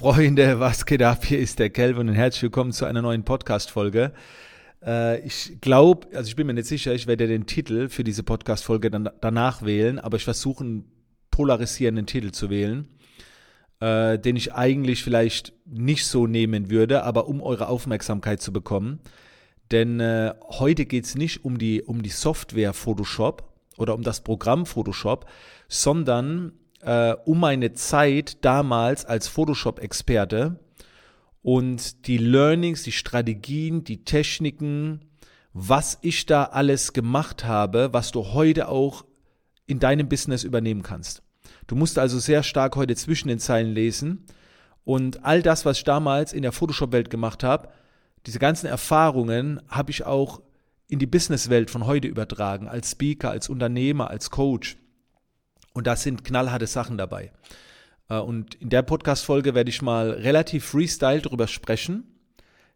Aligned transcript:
Freunde, 0.00 0.58
was 0.58 0.86
geht 0.86 1.02
ab? 1.02 1.26
Hier 1.26 1.38
ist 1.38 1.58
der 1.58 1.68
Kelvin 1.68 2.08
und 2.08 2.14
herzlich 2.14 2.44
willkommen 2.44 2.72
zu 2.72 2.86
einer 2.86 3.02
neuen 3.02 3.22
Podcast-Folge. 3.22 4.14
Äh, 4.82 5.20
ich 5.26 5.60
glaube, 5.60 6.08
also 6.16 6.26
ich 6.26 6.36
bin 6.36 6.46
mir 6.46 6.54
nicht 6.54 6.68
sicher, 6.68 6.94
ich 6.94 7.06
werde 7.06 7.26
den 7.26 7.44
Titel 7.44 7.90
für 7.90 8.02
diese 8.02 8.22
Podcast-Folge 8.22 8.90
dann 8.90 9.10
danach 9.20 9.60
wählen, 9.60 9.98
aber 9.98 10.16
ich 10.16 10.24
versuche 10.24 10.64
einen 10.64 10.90
polarisierenden 11.30 12.06
Titel 12.06 12.30
zu 12.30 12.48
wählen, 12.48 12.88
äh, 13.80 14.18
den 14.18 14.36
ich 14.36 14.54
eigentlich 14.54 15.04
vielleicht 15.04 15.52
nicht 15.66 16.06
so 16.06 16.26
nehmen 16.26 16.70
würde, 16.70 17.02
aber 17.02 17.28
um 17.28 17.42
eure 17.42 17.68
Aufmerksamkeit 17.68 18.40
zu 18.40 18.54
bekommen. 18.54 19.00
Denn 19.70 20.00
äh, 20.00 20.32
heute 20.48 20.86
geht 20.86 21.04
es 21.04 21.14
nicht 21.14 21.44
um 21.44 21.58
die, 21.58 21.82
um 21.82 22.02
die 22.02 22.08
Software 22.08 22.72
Photoshop 22.72 23.52
oder 23.76 23.94
um 23.94 24.02
das 24.02 24.22
Programm 24.22 24.64
Photoshop, 24.64 25.26
sondern 25.68 26.52
äh, 26.82 27.14
um 27.24 27.40
meine 27.40 27.72
Zeit 27.72 28.44
damals 28.44 29.04
als 29.04 29.28
Photoshop-Experte 29.28 30.58
und 31.42 32.06
die 32.06 32.18
Learnings, 32.18 32.82
die 32.82 32.92
Strategien, 32.92 33.84
die 33.84 34.04
Techniken, 34.04 35.00
was 35.52 35.98
ich 36.02 36.26
da 36.26 36.44
alles 36.44 36.92
gemacht 36.92 37.44
habe, 37.44 37.92
was 37.92 38.12
du 38.12 38.32
heute 38.32 38.68
auch 38.68 39.04
in 39.66 39.78
deinem 39.78 40.08
Business 40.08 40.44
übernehmen 40.44 40.82
kannst. 40.82 41.22
Du 41.66 41.76
musst 41.76 41.98
also 41.98 42.18
sehr 42.18 42.42
stark 42.42 42.76
heute 42.76 42.96
zwischen 42.96 43.28
den 43.28 43.38
Zeilen 43.38 43.72
lesen 43.72 44.26
und 44.84 45.24
all 45.24 45.42
das, 45.42 45.64
was 45.64 45.78
ich 45.78 45.84
damals 45.84 46.32
in 46.32 46.42
der 46.42 46.52
Photoshop-Welt 46.52 47.10
gemacht 47.10 47.44
habe, 47.44 47.68
diese 48.26 48.38
ganzen 48.38 48.66
Erfahrungen 48.66 49.60
habe 49.68 49.90
ich 49.90 50.04
auch 50.04 50.42
in 50.88 50.98
die 50.98 51.06
Businesswelt 51.06 51.70
von 51.70 51.86
heute 51.86 52.08
übertragen, 52.08 52.68
als 52.68 52.90
Speaker, 52.90 53.30
als 53.30 53.48
Unternehmer, 53.48 54.10
als 54.10 54.30
Coach. 54.30 54.76
Und 55.72 55.86
da 55.86 55.96
sind 55.96 56.24
knallharte 56.24 56.66
Sachen 56.66 56.98
dabei. 56.98 57.32
Äh, 58.08 58.18
und 58.18 58.56
in 58.56 58.68
der 58.68 58.82
Podcast-Folge 58.82 59.54
werde 59.54 59.70
ich 59.70 59.82
mal 59.82 60.10
relativ 60.10 60.64
freestyle 60.64 61.22
darüber 61.22 61.46
sprechen. 61.46 62.04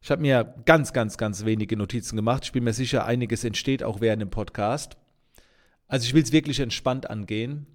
Ich 0.00 0.10
habe 0.10 0.22
mir 0.22 0.54
ganz, 0.66 0.92
ganz, 0.92 1.16
ganz 1.16 1.44
wenige 1.44 1.76
Notizen 1.76 2.16
gemacht. 2.16 2.44
Ich 2.44 2.52
bin 2.52 2.64
mir 2.64 2.74
sicher, 2.74 3.06
einiges 3.06 3.42
entsteht 3.42 3.82
auch 3.82 4.00
während 4.00 4.22
dem 4.22 4.30
Podcast. 4.30 4.96
Also 5.88 6.06
ich 6.06 6.14
will 6.14 6.22
es 6.22 6.32
wirklich 6.32 6.60
entspannt 6.60 7.08
angehen. 7.08 7.66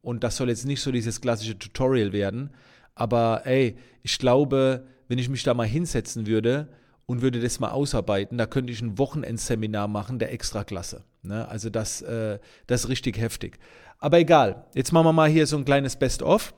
Und 0.00 0.24
das 0.24 0.36
soll 0.36 0.48
jetzt 0.48 0.66
nicht 0.66 0.82
so 0.82 0.92
dieses 0.92 1.20
klassische 1.20 1.58
Tutorial 1.58 2.12
werden. 2.12 2.50
Aber 2.94 3.42
ey, 3.44 3.76
ich 4.02 4.18
glaube, 4.18 4.86
wenn 5.08 5.18
ich 5.18 5.28
mich 5.28 5.42
da 5.42 5.54
mal 5.54 5.66
hinsetzen 5.66 6.26
würde 6.26 6.68
und 7.06 7.22
würde 7.22 7.40
das 7.40 7.60
mal 7.60 7.70
ausarbeiten, 7.70 8.38
da 8.38 8.46
könnte 8.46 8.72
ich 8.72 8.80
ein 8.80 8.98
Wochenendseminar 8.98 9.88
machen 9.88 10.18
der 10.18 10.32
Extraklasse. 10.32 11.04
Ne? 11.22 11.48
Also 11.48 11.70
das, 11.70 12.02
äh, 12.02 12.38
das 12.66 12.84
ist 12.84 12.90
richtig 12.90 13.18
heftig. 13.18 13.58
Aber 13.98 14.18
egal, 14.18 14.66
jetzt 14.74 14.92
machen 14.92 15.06
wir 15.06 15.12
mal 15.12 15.28
hier 15.28 15.46
so 15.46 15.56
ein 15.56 15.64
kleines 15.64 15.96
Best-of. 15.96 16.54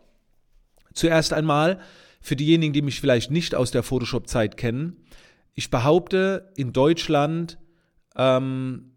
Zuerst 0.95 1.33
einmal, 1.33 1.81
für 2.21 2.37
diejenigen, 2.37 2.73
die 2.73 2.83
mich 2.83 3.01
vielleicht 3.01 3.31
nicht 3.31 3.55
aus 3.55 3.71
der 3.71 3.83
Photoshop-Zeit 3.83 4.57
kennen, 4.57 4.97
ich 5.55 5.71
behaupte 5.71 6.53
in 6.57 6.73
Deutschland, 6.73 7.59
ähm, 8.17 8.93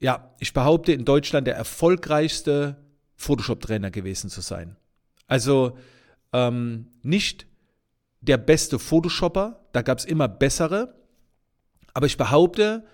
ja, 0.00 0.34
ich 0.40 0.52
behaupte 0.52 0.92
in 0.92 1.04
Deutschland 1.04 1.46
der 1.46 1.56
erfolgreichste 1.56 2.76
Photoshop-Trainer 3.16 3.90
gewesen 3.90 4.28
zu 4.28 4.40
sein. 4.40 4.76
Also 5.26 5.78
ähm, 6.32 6.88
nicht 7.02 7.46
der 8.20 8.36
beste 8.36 8.78
Photoshopper, 8.78 9.64
da 9.72 9.82
gab 9.82 9.98
es 9.98 10.04
immer 10.04 10.28
bessere, 10.28 10.94
aber 11.94 12.06
ich 12.06 12.16
behaupte, 12.16 12.84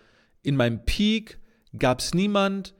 in 0.43 0.55
meinem 0.55 0.85
Peak 0.85 1.41
gab 1.77 2.01
es 2.01 2.15
niemand, 2.15 2.75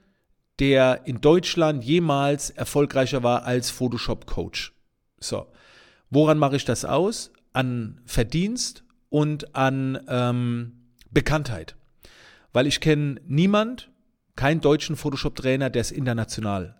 der 0.59 1.01
in 1.05 1.21
Deutschland 1.21 1.83
jemals 1.83 2.49
erfolgreicher 2.49 3.23
war 3.23 3.43
als 3.43 3.71
Photoshop-Coach. 3.71 4.73
So, 5.19 5.47
woran 6.09 6.37
mache 6.37 6.55
ich 6.55 6.65
das 6.65 6.85
aus? 6.85 7.31
An 7.53 8.01
Verdienst 8.05 8.83
und 9.09 9.55
an 9.55 9.99
ähm, 10.07 10.89
Bekanntheit. 11.11 11.75
Weil 12.51 12.67
ich 12.67 12.81
kenne 12.81 13.19
niemand, 13.27 13.89
keinen 14.35 14.61
deutschen 14.61 14.95
Photoshop-Trainer, 14.95 15.69
der 15.69 15.81
es 15.81 15.91
international 15.91 16.79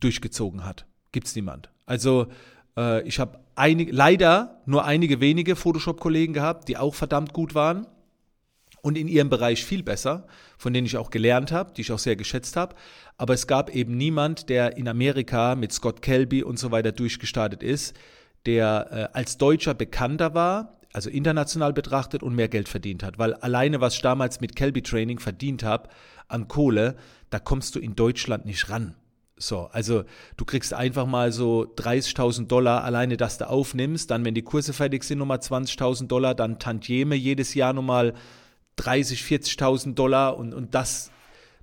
durchgezogen 0.00 0.64
hat. 0.64 0.86
Gibt 1.12 1.26
es 1.26 1.34
niemand. 1.36 1.70
Also 1.86 2.28
äh, 2.76 3.06
ich 3.06 3.18
habe 3.18 3.40
leider 3.56 4.62
nur 4.66 4.84
einige 4.84 5.20
wenige 5.20 5.56
Photoshop-Kollegen 5.56 6.32
gehabt, 6.32 6.68
die 6.68 6.76
auch 6.76 6.94
verdammt 6.94 7.32
gut 7.32 7.54
waren 7.54 7.86
und 8.82 8.96
in 8.96 9.08
ihrem 9.08 9.28
Bereich 9.28 9.64
viel 9.64 9.82
besser, 9.82 10.26
von 10.58 10.72
denen 10.72 10.86
ich 10.86 10.96
auch 10.96 11.10
gelernt 11.10 11.52
habe, 11.52 11.72
die 11.74 11.82
ich 11.82 11.92
auch 11.92 11.98
sehr 11.98 12.16
geschätzt 12.16 12.56
habe. 12.56 12.74
Aber 13.16 13.34
es 13.34 13.46
gab 13.46 13.74
eben 13.74 13.96
niemand, 13.96 14.48
der 14.48 14.76
in 14.76 14.88
Amerika 14.88 15.54
mit 15.54 15.72
Scott 15.72 16.02
Kelby 16.02 16.42
und 16.42 16.58
so 16.58 16.70
weiter 16.70 16.92
durchgestartet 16.92 17.62
ist, 17.62 17.94
der 18.46 19.10
äh, 19.12 19.16
als 19.16 19.36
Deutscher 19.38 19.74
bekannter 19.74 20.34
war, 20.34 20.80
also 20.92 21.10
international 21.10 21.72
betrachtet 21.72 22.22
und 22.22 22.34
mehr 22.34 22.48
Geld 22.48 22.68
verdient 22.68 23.02
hat. 23.02 23.18
Weil 23.18 23.34
alleine, 23.34 23.80
was 23.80 23.94
ich 23.94 24.02
damals 24.02 24.40
mit 24.40 24.56
Kelby 24.56 24.82
Training 24.82 25.18
verdient 25.18 25.62
habe 25.62 25.88
an 26.28 26.48
Kohle, 26.48 26.96
da 27.30 27.38
kommst 27.38 27.74
du 27.74 27.78
in 27.78 27.94
Deutschland 27.94 28.46
nicht 28.46 28.70
ran. 28.70 28.94
So, 29.36 29.70
also 29.72 30.04
du 30.36 30.44
kriegst 30.44 30.74
einfach 30.74 31.06
mal 31.06 31.32
so 31.32 31.62
30.000 31.76 32.46
Dollar 32.46 32.84
alleine, 32.84 33.16
dass 33.16 33.38
du 33.38 33.48
aufnimmst. 33.48 34.10
Dann, 34.10 34.24
wenn 34.24 34.34
die 34.34 34.42
Kurse 34.42 34.74
fertig 34.74 35.02
sind, 35.02 35.18
nochmal 35.18 35.38
20.000 35.38 36.08
Dollar. 36.08 36.34
Dann 36.34 36.58
Tantieme 36.58 37.14
jedes 37.14 37.54
Jahr 37.54 37.72
nochmal 37.72 38.12
30, 38.76 39.22
40.000 39.22 39.94
Dollar 39.94 40.36
und, 40.36 40.54
und 40.54 40.74
das 40.74 41.10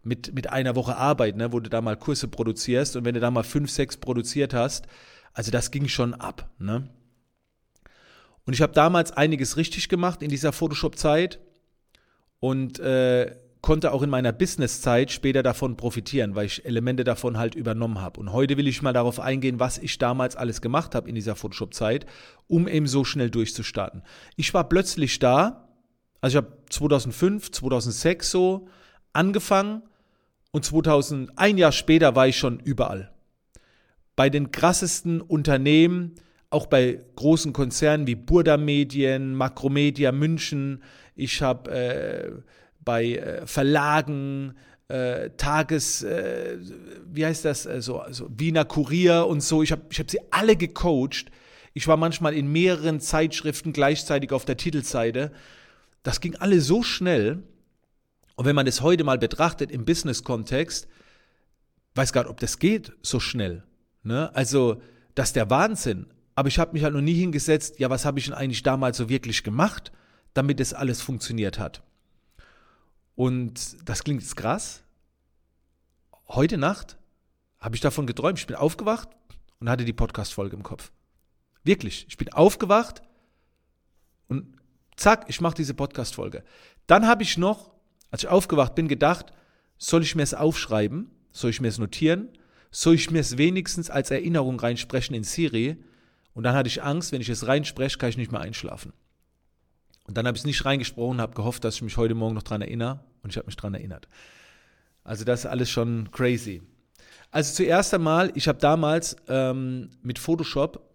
mit, 0.04 0.34
mit 0.34 0.50
einer 0.50 0.76
Woche 0.76 0.96
Arbeit, 0.96 1.36
ne, 1.36 1.52
wo 1.52 1.60
du 1.60 1.70
da 1.70 1.82
mal 1.82 1.98
Kurse 1.98 2.28
produzierst 2.28 2.96
und 2.96 3.06
wenn 3.06 3.14
du 3.14 3.20
da 3.20 3.32
mal 3.32 3.44
fünf, 3.44 3.70
sechs 3.70 3.98
produziert 3.98 4.54
hast, 4.54 4.88
also 5.34 5.52
das 5.52 5.72
ging 5.72 5.88
schon 5.88 6.14
ab. 6.14 6.50
Ne? 6.60 6.90
Und 8.46 8.54
ich 8.54 8.62
habe 8.62 8.74
damals 8.74 9.12
einiges 9.12 9.58
richtig 9.58 9.90
gemacht 9.90 10.24
in 10.24 10.30
dieser 10.30 10.54
Photoshop-Zeit 10.54 11.40
und 12.40 12.80
äh, 12.80 13.36
konnte 13.62 13.92
auch 13.92 14.02
in 14.02 14.10
meiner 14.10 14.32
Business-Zeit 14.32 15.12
später 15.12 15.44
davon 15.44 15.76
profitieren, 15.76 16.36
weil 16.36 16.46
ich 16.46 16.66
Elemente 16.66 17.04
davon 17.04 17.38
halt 17.38 17.56
übernommen 17.56 18.00
habe. 18.00 18.20
Und 18.20 18.32
heute 18.32 18.56
will 18.56 18.68
ich 18.68 18.82
mal 18.82 18.94
darauf 18.94 19.20
eingehen, 19.20 19.60
was 19.60 19.78
ich 19.78 19.98
damals 19.98 20.38
alles 20.38 20.62
gemacht 20.62 20.96
habe 20.96 21.10
in 21.10 21.16
dieser 21.16 21.36
Photoshop-Zeit, 21.36 22.06
um 22.48 22.68
eben 22.68 22.88
so 22.88 23.04
schnell 23.04 23.30
durchzustarten. 23.30 24.04
Ich 24.38 24.54
war 24.54 24.70
plötzlich 24.70 25.20
da, 25.20 25.67
also 26.22 26.40
ich 26.40 26.46
habe 26.46 26.58
2005, 26.70 27.52
2006 27.52 28.32
so 28.32 28.68
angefangen 29.14 29.84
und 30.52 30.66
2000, 30.66 31.32
ein 31.36 31.58
Jahr 31.58 31.72
später 31.72 32.16
war 32.16 32.28
ich 32.28 32.38
schon 32.38 32.60
überall. 32.60 33.12
Bei 34.16 34.30
den 34.30 34.52
krassesten 34.52 35.22
Unternehmen, 35.22 36.16
auch 36.50 36.66
bei 36.66 37.04
großen 37.16 37.54
Konzernen 37.54 38.08
wie 38.08 38.16
Burda 38.16 38.58
Medien, 38.58 39.36
Makromedia 39.36 40.12
München. 40.12 40.82
Ich 41.16 41.42
habe 41.42 41.72
äh, 41.72 42.32
bei 42.80 43.16
äh, 43.16 43.46
Verlagen, 43.46 44.56
äh, 44.88 45.32
Tages, 45.32 46.04
äh, 46.04 46.58
wie 47.06 47.26
heißt 47.26 47.44
das, 47.46 47.66
äh, 47.66 47.82
so, 47.82 48.02
so 48.10 48.30
Wiener 48.36 48.66
Kurier 48.66 49.28
und 49.28 49.42
so. 49.42 49.62
Ich 49.62 49.72
habe 49.72 49.84
ich 49.92 50.00
hab 50.00 50.10
sie 50.10 50.20
alle 50.32 50.56
gecoacht. 50.56 51.26
Ich 51.74 51.88
war 51.88 51.98
manchmal 51.98 52.34
in 52.34 52.52
mehreren 52.52 53.00
Zeitschriften 53.00 53.74
gleichzeitig 53.74 54.32
auf 54.32 54.46
der 54.46 54.58
Titelseite 54.58 55.32
das 56.08 56.22
ging 56.22 56.38
alles 56.38 56.66
so 56.66 56.84
schnell. 56.84 57.44
Und 58.38 58.46
wenn 58.46 58.56
man 58.56 58.66
das 58.66 58.80
heute 58.80 59.04
mal 59.04 59.18
betrachtet 59.18 59.72
im 59.72 59.84
Business-Kontext, 59.84 60.88
weiß 61.96 62.14
gar 62.14 62.22
nicht, 62.22 62.32
ob 62.32 62.40
das 62.40 62.60
geht 62.60 62.94
so 63.02 63.20
schnell. 63.20 63.66
Ne? 64.04 64.34
Also, 64.34 64.82
das 65.16 65.30
ist 65.30 65.36
der 65.36 65.50
Wahnsinn. 65.50 66.08
Aber 66.34 66.48
ich 66.48 66.60
habe 66.60 66.72
mich 66.72 66.84
halt 66.84 66.94
noch 66.94 67.02
nie 67.02 67.14
hingesetzt, 67.14 67.80
ja, 67.80 67.90
was 67.90 68.06
habe 68.06 68.20
ich 68.20 68.26
denn 68.26 68.34
eigentlich 68.34 68.64
damals 68.64 68.96
so 68.96 69.10
wirklich 69.10 69.44
gemacht, 69.44 69.92
damit 70.34 70.62
das 70.62 70.74
alles 70.74 71.02
funktioniert 71.02 71.60
hat. 71.60 71.84
Und 73.16 73.76
das 73.84 74.06
klingt 74.06 74.22
jetzt 74.22 74.38
krass. 74.38 74.84
Heute 76.30 76.58
Nacht 76.58 76.98
habe 77.60 77.76
ich 77.76 77.82
davon 77.82 78.08
geträumt. 78.08 78.40
Ich 78.40 78.48
bin 78.48 78.56
aufgewacht 78.56 79.10
und 79.60 79.70
hatte 79.70 79.84
die 79.84 79.92
Podcast-Folge 79.92 80.56
im 80.56 80.64
Kopf. 80.64 80.90
Wirklich. 81.66 82.06
Ich 82.08 82.16
bin 82.16 82.32
aufgewacht 82.32 83.02
und 84.30 84.56
Zack, 84.98 85.26
ich 85.28 85.42
mache 85.42 85.56
diese 85.56 85.76
Podcast-Folge. 85.76 86.44
Dann 86.88 87.08
habe 87.08 87.22
ich 87.22 87.38
noch, 87.38 87.72
als 88.10 88.24
ich 88.24 88.30
aufgewacht 88.30 88.74
bin, 88.74 88.88
gedacht, 88.88 89.32
soll 89.78 90.02
ich 90.02 90.16
mir 90.16 90.24
es 90.24 90.34
aufschreiben? 90.34 91.12
Soll 91.32 91.52
ich 91.52 91.62
mir 91.62 91.68
es 91.68 91.78
notieren? 91.78 92.30
Soll 92.72 92.96
ich 92.96 93.12
mir 93.12 93.20
es 93.20 93.38
wenigstens 93.38 93.92
als 93.92 94.10
Erinnerung 94.10 94.60
reinsprechen 94.60 95.16
in 95.16 95.24
Siri? 95.24 95.78
Und 96.34 96.44
dann 96.44 96.56
hatte 96.56 96.68
ich 96.68 96.84
Angst, 96.84 97.12
wenn 97.12 97.22
ich 97.22 97.30
es 97.30 97.46
reinspreche, 97.46 98.00
kann 98.00 98.10
ich 98.10 98.18
nicht 98.18 98.32
mehr 98.32 98.42
einschlafen. 98.42 98.92
Und 100.08 100.18
dann 100.18 100.26
habe 100.26 100.36
ich 100.36 100.42
es 100.42 100.48
nicht 100.48 100.66
reingesprochen, 100.66 101.22
habe 101.22 101.36
gehofft, 101.36 101.64
dass 101.64 101.76
ich 101.76 101.82
mich 101.84 101.98
heute 101.98 102.16
Morgen 102.16 102.34
noch 102.34 102.44
dran 102.44 102.62
erinnere. 102.62 103.02
Und 103.22 103.30
ich 103.30 103.38
habe 103.38 103.46
mich 103.46 103.56
dran 103.56 103.76
erinnert. 103.76 104.08
Also 105.04 105.26
das 105.26 105.42
ist 105.42 105.46
alles 105.46 105.70
schon 105.70 106.10
crazy. 106.12 106.64
Also 107.30 107.54
zuerst 107.54 107.94
einmal, 107.94 108.32
ich 108.34 108.48
habe 108.48 108.58
damals 108.58 109.16
ähm, 109.28 109.92
mit 110.02 110.18
Photoshop 110.18 110.87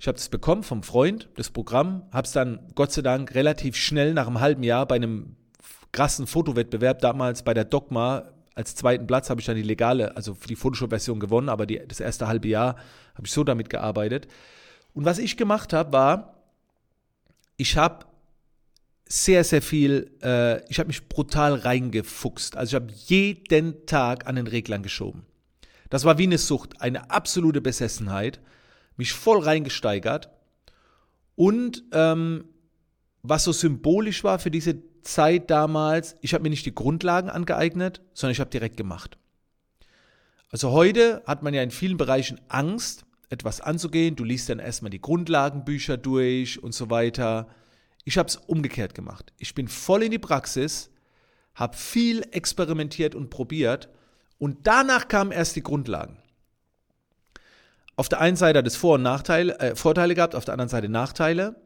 ich 0.00 0.08
habe 0.08 0.16
das 0.16 0.30
bekommen 0.30 0.62
vom 0.62 0.82
Freund, 0.82 1.28
das 1.36 1.50
Programm, 1.50 2.02
habe 2.10 2.26
es 2.26 2.32
dann 2.32 2.58
Gott 2.74 2.90
sei 2.90 3.02
Dank 3.02 3.34
relativ 3.34 3.76
schnell 3.76 4.14
nach 4.14 4.26
einem 4.26 4.40
halben 4.40 4.62
Jahr 4.62 4.86
bei 4.86 4.96
einem 4.96 5.36
krassen 5.92 6.26
Fotowettbewerb 6.26 7.00
damals 7.00 7.44
bei 7.44 7.52
der 7.52 7.64
Dogma 7.64 8.32
als 8.54 8.74
zweiten 8.74 9.06
Platz 9.06 9.30
habe 9.30 9.40
ich 9.40 9.46
dann 9.46 9.56
die 9.56 9.62
legale, 9.62 10.16
also 10.16 10.36
die 10.48 10.56
Photoshop-Version 10.56 11.20
gewonnen, 11.20 11.48
aber 11.48 11.66
die, 11.66 11.80
das 11.86 12.00
erste 12.00 12.26
halbe 12.28 12.48
Jahr 12.48 12.76
habe 13.14 13.26
ich 13.26 13.32
so 13.32 13.44
damit 13.44 13.70
gearbeitet. 13.70 14.26
Und 14.94 15.04
was 15.04 15.18
ich 15.18 15.36
gemacht 15.36 15.72
habe, 15.72 15.92
war, 15.92 16.34
ich 17.56 17.76
habe 17.76 18.06
sehr, 19.06 19.44
sehr 19.44 19.62
viel, 19.62 20.10
äh, 20.22 20.62
ich 20.70 20.78
habe 20.78 20.88
mich 20.88 21.08
brutal 21.08 21.54
reingefuchst. 21.54 22.56
Also 22.56 22.76
ich 22.76 22.82
habe 22.82 22.92
jeden 23.06 23.86
Tag 23.86 24.26
an 24.26 24.36
den 24.36 24.46
Reglern 24.46 24.82
geschoben. 24.82 25.26
Das 25.90 26.04
war 26.04 26.18
wie 26.18 26.24
eine 26.24 26.38
Sucht, 26.38 26.80
eine 26.80 27.10
absolute 27.10 27.60
Besessenheit, 27.60 28.40
mich 29.00 29.12
voll 29.14 29.40
reingesteigert. 29.40 30.30
Und 31.34 31.84
ähm, 31.92 32.44
was 33.22 33.44
so 33.44 33.52
symbolisch 33.52 34.24
war 34.24 34.38
für 34.38 34.50
diese 34.50 34.82
Zeit 35.02 35.50
damals, 35.50 36.16
ich 36.20 36.34
habe 36.34 36.42
mir 36.42 36.50
nicht 36.50 36.66
die 36.66 36.74
Grundlagen 36.74 37.30
angeeignet, 37.30 38.02
sondern 38.12 38.32
ich 38.32 38.40
habe 38.40 38.50
direkt 38.50 38.76
gemacht. 38.76 39.16
Also 40.50 40.70
heute 40.70 41.22
hat 41.26 41.42
man 41.42 41.54
ja 41.54 41.62
in 41.62 41.70
vielen 41.70 41.96
Bereichen 41.96 42.40
Angst, 42.48 43.06
etwas 43.30 43.60
anzugehen. 43.60 44.16
Du 44.16 44.24
liest 44.24 44.48
dann 44.48 44.58
erstmal 44.58 44.90
die 44.90 45.00
Grundlagenbücher 45.00 45.96
durch 45.96 46.62
und 46.62 46.74
so 46.74 46.90
weiter. 46.90 47.48
Ich 48.04 48.18
habe 48.18 48.28
es 48.28 48.36
umgekehrt 48.36 48.94
gemacht. 48.94 49.32
Ich 49.38 49.54
bin 49.54 49.68
voll 49.68 50.02
in 50.02 50.10
die 50.10 50.18
Praxis, 50.18 50.90
habe 51.54 51.76
viel 51.76 52.22
experimentiert 52.32 53.14
und 53.14 53.30
probiert 53.30 53.88
und 54.38 54.66
danach 54.66 55.08
kamen 55.08 55.32
erst 55.32 55.56
die 55.56 55.62
Grundlagen. 55.62 56.18
Auf 58.00 58.08
der 58.08 58.22
einen 58.22 58.38
Seite 58.38 58.60
hat 58.60 58.66
es 58.66 58.76
Vor- 58.76 58.94
und 58.94 59.02
Nachteile, 59.02 59.58
äh, 59.58 59.76
Vorteile 59.76 60.14
gehabt, 60.14 60.34
auf 60.34 60.46
der 60.46 60.54
anderen 60.54 60.70
Seite 60.70 60.88
Nachteile, 60.88 61.56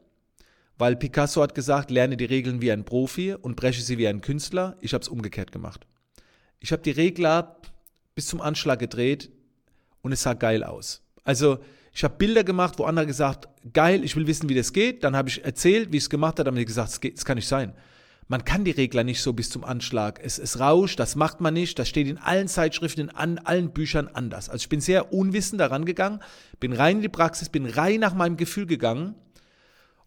weil 0.76 0.96
Picasso 0.96 1.40
hat 1.40 1.54
gesagt, 1.54 1.92
lerne 1.92 2.16
die 2.16 2.24
Regeln 2.24 2.60
wie 2.60 2.72
ein 2.72 2.84
Profi 2.84 3.34
und 3.34 3.54
breche 3.54 3.80
sie 3.80 3.98
wie 3.98 4.08
ein 4.08 4.20
Künstler. 4.20 4.76
Ich 4.80 4.94
habe 4.94 5.02
es 5.02 5.06
umgekehrt 5.06 5.52
gemacht. 5.52 5.86
Ich 6.58 6.72
habe 6.72 6.82
die 6.82 6.90
Regler 6.90 7.54
bis 8.16 8.26
zum 8.26 8.40
Anschlag 8.40 8.80
gedreht 8.80 9.30
und 10.02 10.10
es 10.10 10.22
sah 10.22 10.34
geil 10.34 10.64
aus. 10.64 11.02
Also 11.22 11.58
ich 11.92 12.02
habe 12.02 12.16
Bilder 12.16 12.42
gemacht, 12.42 12.80
wo 12.80 12.84
andere 12.84 13.06
gesagt, 13.06 13.46
geil, 13.72 14.02
ich 14.02 14.16
will 14.16 14.26
wissen, 14.26 14.48
wie 14.48 14.56
das 14.56 14.72
geht. 14.72 15.04
Dann 15.04 15.14
habe 15.14 15.28
ich 15.28 15.44
erzählt, 15.44 15.92
wie 15.92 15.98
ich 15.98 16.02
es 16.02 16.10
gemacht 16.10 16.40
habe, 16.40 16.48
haben 16.48 16.56
die 16.56 16.64
gesagt, 16.64 16.98
es 17.04 17.24
kann 17.24 17.36
nicht 17.36 17.46
sein. 17.46 17.74
Man 18.26 18.44
kann 18.44 18.64
die 18.64 18.70
Regler 18.70 19.04
nicht 19.04 19.20
so 19.20 19.34
bis 19.34 19.50
zum 19.50 19.64
Anschlag. 19.64 20.18
Es, 20.22 20.38
es 20.38 20.58
rauscht, 20.58 20.98
das 20.98 21.14
macht 21.14 21.40
man 21.40 21.54
nicht. 21.54 21.78
Das 21.78 21.88
steht 21.88 22.08
in 22.08 22.16
allen 22.16 22.48
Zeitschriften, 22.48 23.02
in 23.02 23.10
an, 23.10 23.38
allen 23.38 23.72
Büchern 23.72 24.08
anders. 24.08 24.48
Also 24.48 24.62
ich 24.62 24.68
bin 24.68 24.80
sehr 24.80 25.12
unwissend 25.12 25.60
daran 25.60 25.84
gegangen, 25.84 26.20
bin 26.58 26.72
rein 26.72 26.96
in 26.96 27.02
die 27.02 27.08
Praxis, 27.08 27.50
bin 27.50 27.66
rein 27.66 28.00
nach 28.00 28.14
meinem 28.14 28.36
Gefühl 28.36 28.66
gegangen 28.66 29.14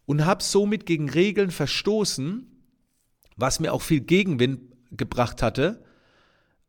und 0.06 0.26
habe 0.26 0.42
somit 0.42 0.86
gegen 0.86 1.10
Regeln 1.10 1.52
verstoßen, 1.52 2.48
was 3.36 3.60
mir 3.60 3.72
auch 3.72 3.84
viel 3.84 4.00
Gegenwind 4.00 4.62
gebracht 4.92 5.44
hatte. 5.44 5.84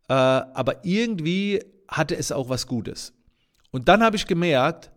Äh, 0.09 0.13
aber 0.13 0.85
irgendwie 0.85 1.65
hatte 1.89 2.17
es 2.17 2.31
auch 2.31 2.51
was 2.51 2.67
Gutes. 2.67 3.15
Und 3.71 3.89
dann 3.89 4.03
habe 4.03 4.17
ich 4.17 4.27
gemerkt, 4.27 4.91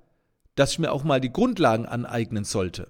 dass 0.56 0.74
ich 0.74 0.80
mir 0.80 0.92
auch 0.92 1.06
mal 1.06 1.21
die 1.21 1.31
Grundlagen 1.31 1.86
aneignen 1.86 2.44
sollte. 2.44 2.89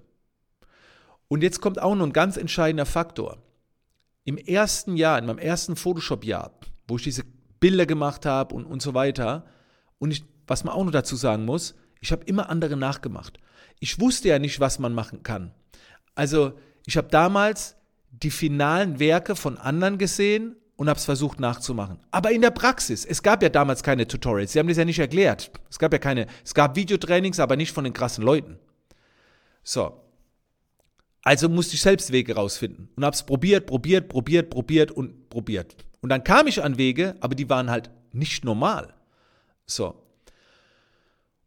Und 1.28 1.42
jetzt 1.42 1.60
kommt 1.60 1.80
auch 1.80 1.94
noch 1.94 2.06
ein 2.06 2.12
ganz 2.12 2.36
entscheidender 2.36 2.86
Faktor. 2.86 3.38
Im 4.24 4.36
ersten 4.36 4.96
Jahr, 4.96 5.18
in 5.18 5.26
meinem 5.26 5.38
ersten 5.38 5.76
Photoshop-Jahr, 5.76 6.52
wo 6.86 6.96
ich 6.96 7.02
diese 7.02 7.24
Bilder 7.60 7.86
gemacht 7.86 8.26
habe 8.26 8.54
und, 8.54 8.64
und 8.64 8.82
so 8.82 8.94
weiter, 8.94 9.44
und 9.98 10.10
ich, 10.10 10.24
was 10.46 10.64
man 10.64 10.74
auch 10.74 10.84
noch 10.84 10.92
dazu 10.92 11.16
sagen 11.16 11.44
muss, 11.44 11.74
ich 12.00 12.12
habe 12.12 12.24
immer 12.24 12.50
andere 12.50 12.76
nachgemacht. 12.76 13.38
Ich 13.78 14.00
wusste 14.00 14.28
ja 14.28 14.38
nicht, 14.38 14.60
was 14.60 14.78
man 14.78 14.94
machen 14.94 15.22
kann. 15.22 15.52
Also 16.14 16.52
ich 16.86 16.96
habe 16.96 17.08
damals 17.08 17.76
die 18.10 18.30
finalen 18.30 18.98
Werke 18.98 19.36
von 19.36 19.58
anderen 19.58 19.98
gesehen 19.98 20.56
und 20.76 20.88
habe 20.88 20.98
es 20.98 21.04
versucht 21.04 21.40
nachzumachen. 21.40 21.98
Aber 22.10 22.32
in 22.32 22.42
der 22.42 22.50
Praxis, 22.50 23.04
es 23.04 23.22
gab 23.22 23.42
ja 23.42 23.48
damals 23.48 23.82
keine 23.82 24.06
Tutorials, 24.06 24.52
sie 24.52 24.58
haben 24.58 24.68
das 24.68 24.76
ja 24.76 24.84
nicht 24.84 24.98
erklärt. 24.98 25.50
Es 25.70 25.78
gab 25.78 25.92
ja 25.92 25.98
keine, 25.98 26.26
es 26.44 26.54
gab 26.54 26.76
Videotrainings, 26.76 27.40
aber 27.40 27.56
nicht 27.56 27.72
von 27.72 27.84
den 27.84 27.92
krassen 27.92 28.24
Leuten. 28.24 28.58
So. 29.62 30.01
Also 31.22 31.48
musste 31.48 31.74
ich 31.74 31.82
selbst 31.82 32.12
Wege 32.12 32.34
rausfinden 32.34 32.88
und 32.96 33.04
habe 33.04 33.14
es 33.14 33.22
probiert, 33.22 33.66
probiert, 33.66 34.08
probiert, 34.08 34.50
probiert 34.50 34.90
und 34.90 35.30
probiert. 35.30 35.76
Und 36.00 36.08
dann 36.08 36.24
kam 36.24 36.48
ich 36.48 36.62
an 36.62 36.78
Wege, 36.78 37.14
aber 37.20 37.34
die 37.34 37.48
waren 37.48 37.70
halt 37.70 37.90
nicht 38.12 38.44
normal. 38.44 38.92
So. 39.66 39.94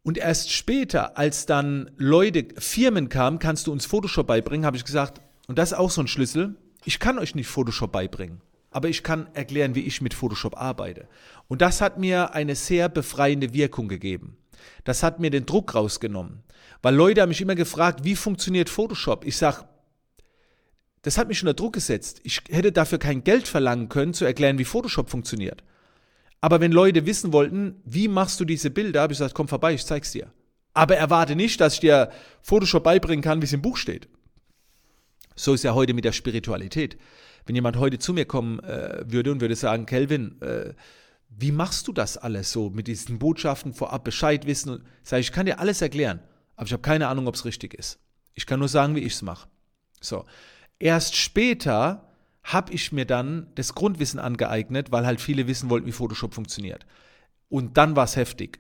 Und 0.02 0.18
erst 0.18 0.52
später, 0.52 1.18
als 1.18 1.46
dann 1.46 1.92
Leute, 1.98 2.48
Firmen 2.58 3.10
kamen, 3.10 3.40
kannst 3.40 3.68
du 3.68 3.72
uns 3.72 3.86
Photoshop 3.86 4.28
beibringen, 4.28 4.66
habe 4.66 4.78
ich 4.78 4.86
gesagt, 4.86 5.20
und 5.48 5.60
das 5.60 5.72
ist 5.72 5.78
auch 5.78 5.92
so 5.92 6.02
ein 6.02 6.08
Schlüssel, 6.08 6.56
ich 6.86 7.00
kann 7.00 7.20
euch 7.20 7.36
nicht 7.36 7.48
Photoshop 7.48 7.92
beibringen 7.92 8.42
aber 8.76 8.90
ich 8.90 9.04
kann 9.04 9.28
erklären, 9.34 9.74
wie 9.74 9.86
ich 9.86 10.02
mit 10.02 10.14
Photoshop 10.14 10.60
arbeite. 10.60 11.08
Und 11.48 11.62
das 11.62 11.80
hat 11.80 11.98
mir 11.98 12.34
eine 12.34 12.56
sehr 12.56 12.90
befreiende 12.90 13.54
Wirkung 13.54 13.88
gegeben. 13.88 14.36
Das 14.84 15.04
hat 15.04 15.20
mir 15.20 15.30
den 15.30 15.46
Druck 15.46 15.76
rausgenommen. 15.76 16.44
Weil 16.82 16.96
Leute 16.96 17.22
haben 17.22 17.30
mich 17.30 17.42
immer 17.42 17.56
gefragt, 17.56 18.04
wie 18.04 18.16
funktioniert 18.16 18.70
Photoshop? 18.70 19.26
Ich 19.26 19.38
sage, 19.38 19.66
das 21.02 21.18
hat 21.18 21.28
mich 21.28 21.42
unter 21.42 21.54
Druck 21.54 21.74
gesetzt. 21.74 22.20
Ich 22.24 22.42
hätte 22.50 22.72
dafür 22.72 22.98
kein 22.98 23.24
Geld 23.24 23.48
verlangen 23.48 23.90
können, 23.90 24.14
zu 24.14 24.26
erklären, 24.26 24.58
wie 24.58 24.66
Photoshop 24.66 25.10
funktioniert. 25.10 25.64
Aber 26.42 26.62
wenn 26.62 26.72
Leute 26.72 27.06
wissen 27.06 27.34
wollten, 27.34 27.82
wie 27.86 28.08
machst 28.08 28.40
du 28.40 28.46
diese 28.46 28.70
Bilder, 28.70 29.02
habe 29.02 29.14
ich 29.14 29.20
gesagt, 29.20 29.36
komm 29.36 29.48
vorbei, 29.48 29.74
ich 29.74 29.86
zeig's 29.86 30.12
dir. 30.12 30.32
Aber 30.74 30.96
erwarte 30.96 31.36
nicht, 31.36 31.62
dass 31.62 31.76
ich 31.76 31.80
dir 31.80 32.12
Photoshop 32.42 32.84
beibringen 32.84 33.24
kann, 33.24 33.42
wie 33.42 33.46
es 33.46 33.54
im 33.54 33.62
Buch 33.62 33.78
steht. 33.78 34.08
So 35.36 35.54
ist 35.54 35.64
ja 35.64 35.74
heute 35.74 35.94
mit 35.94 36.06
der 36.06 36.12
Spiritualität. 36.12 36.98
Wenn 37.46 37.56
jemand 37.56 37.78
heute 37.78 38.00
zu 38.00 38.14
mir 38.14 38.26
kommen 38.26 38.60
äh, 38.60 39.04
würde 39.06 39.32
und 39.32 39.42
würde 39.42 39.56
sagen, 39.56 39.86
Kelvin, 39.86 40.42
äh, 40.42 40.74
wie 41.38 41.52
machst 41.52 41.88
du 41.88 41.92
das 41.92 42.18
alles 42.18 42.52
so 42.52 42.70
mit 42.70 42.88
diesen 42.88 43.20
Botschaften 43.20 43.74
vorab 43.74 44.04
Bescheid 44.04 44.46
wissen? 44.46 44.84
Sag 45.04 45.20
ich, 45.20 45.28
ich 45.28 45.32
kann 45.34 45.46
dir 45.46 45.60
alles 45.60 45.82
erklären, 45.82 46.22
aber 46.56 46.68
ich 46.68 46.74
habe 46.74 46.82
keine 46.82 47.08
Ahnung, 47.08 47.28
ob 47.28 47.36
es 47.36 47.46
richtig 47.46 47.74
ist. 47.74 48.00
Ich 48.34 48.46
kann 48.46 48.60
nur 48.60 48.70
sagen, 48.70 48.96
wie 48.96 49.02
ich 49.02 49.14
es 49.14 49.22
mache. 49.22 49.50
So. 50.00 50.26
Erst 50.80 51.16
später 51.16 52.08
habe 52.44 52.74
ich 52.74 52.92
mir 52.92 53.06
dann 53.06 53.48
das 53.56 53.76
Grundwissen 53.76 54.20
angeeignet, 54.20 54.92
weil 54.92 55.06
halt 55.06 55.20
viele 55.20 55.48
wissen 55.48 55.70
wollten, 55.70 55.88
wie 55.88 55.92
Photoshop 55.92 56.34
funktioniert. 56.34 56.86
Und 57.50 57.78
dann 57.78 57.96
war 57.96 58.06
es 58.06 58.16
heftig. 58.16 58.60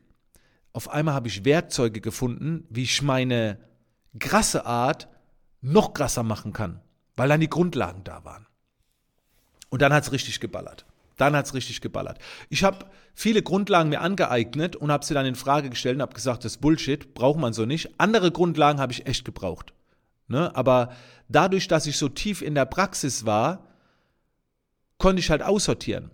Auf 0.73 0.89
einmal 0.89 1.13
habe 1.13 1.27
ich 1.27 1.45
Werkzeuge 1.45 2.01
gefunden, 2.01 2.65
wie 2.69 2.83
ich 2.83 3.01
meine 3.01 3.59
krasse 4.19 4.65
Art 4.65 5.07
noch 5.61 5.93
krasser 5.93 6.23
machen 6.23 6.51
kann, 6.51 6.81
weil 7.15 7.29
dann 7.29 7.39
die 7.39 7.49
Grundlagen 7.49 8.03
da 8.03 8.25
waren. 8.25 8.47
Und 9.69 9.81
dann 9.81 9.93
hat 9.93 10.03
es 10.03 10.11
richtig 10.11 10.39
geballert. 10.39 10.85
Dann 11.17 11.35
hat 11.35 11.45
es 11.45 11.53
richtig 11.53 11.81
geballert. 11.81 12.19
Ich 12.49 12.63
habe 12.63 12.85
viele 13.13 13.41
Grundlagen 13.41 13.89
mir 13.89 14.01
angeeignet 14.01 14.75
und 14.75 14.91
habe 14.91 15.05
sie 15.05 15.13
dann 15.13 15.25
in 15.25 15.35
Frage 15.35 15.69
gestellt 15.69 15.95
und 15.95 16.01
habe 16.01 16.13
gesagt, 16.13 16.43
das 16.43 16.53
ist 16.53 16.61
Bullshit, 16.61 17.13
braucht 17.13 17.39
man 17.39 17.53
so 17.53 17.65
nicht. 17.65 17.89
Andere 17.99 18.31
Grundlagen 18.31 18.79
habe 18.79 18.91
ich 18.91 19.05
echt 19.07 19.23
gebraucht. 19.23 19.73
Ne? 20.27 20.55
Aber 20.55 20.93
dadurch, 21.29 21.67
dass 21.67 21.87
ich 21.87 21.97
so 21.97 22.09
tief 22.09 22.41
in 22.41 22.55
der 22.55 22.65
Praxis 22.65 23.25
war, 23.25 23.67
konnte 24.97 25.19
ich 25.19 25.29
halt 25.29 25.41
aussortieren. 25.41 26.11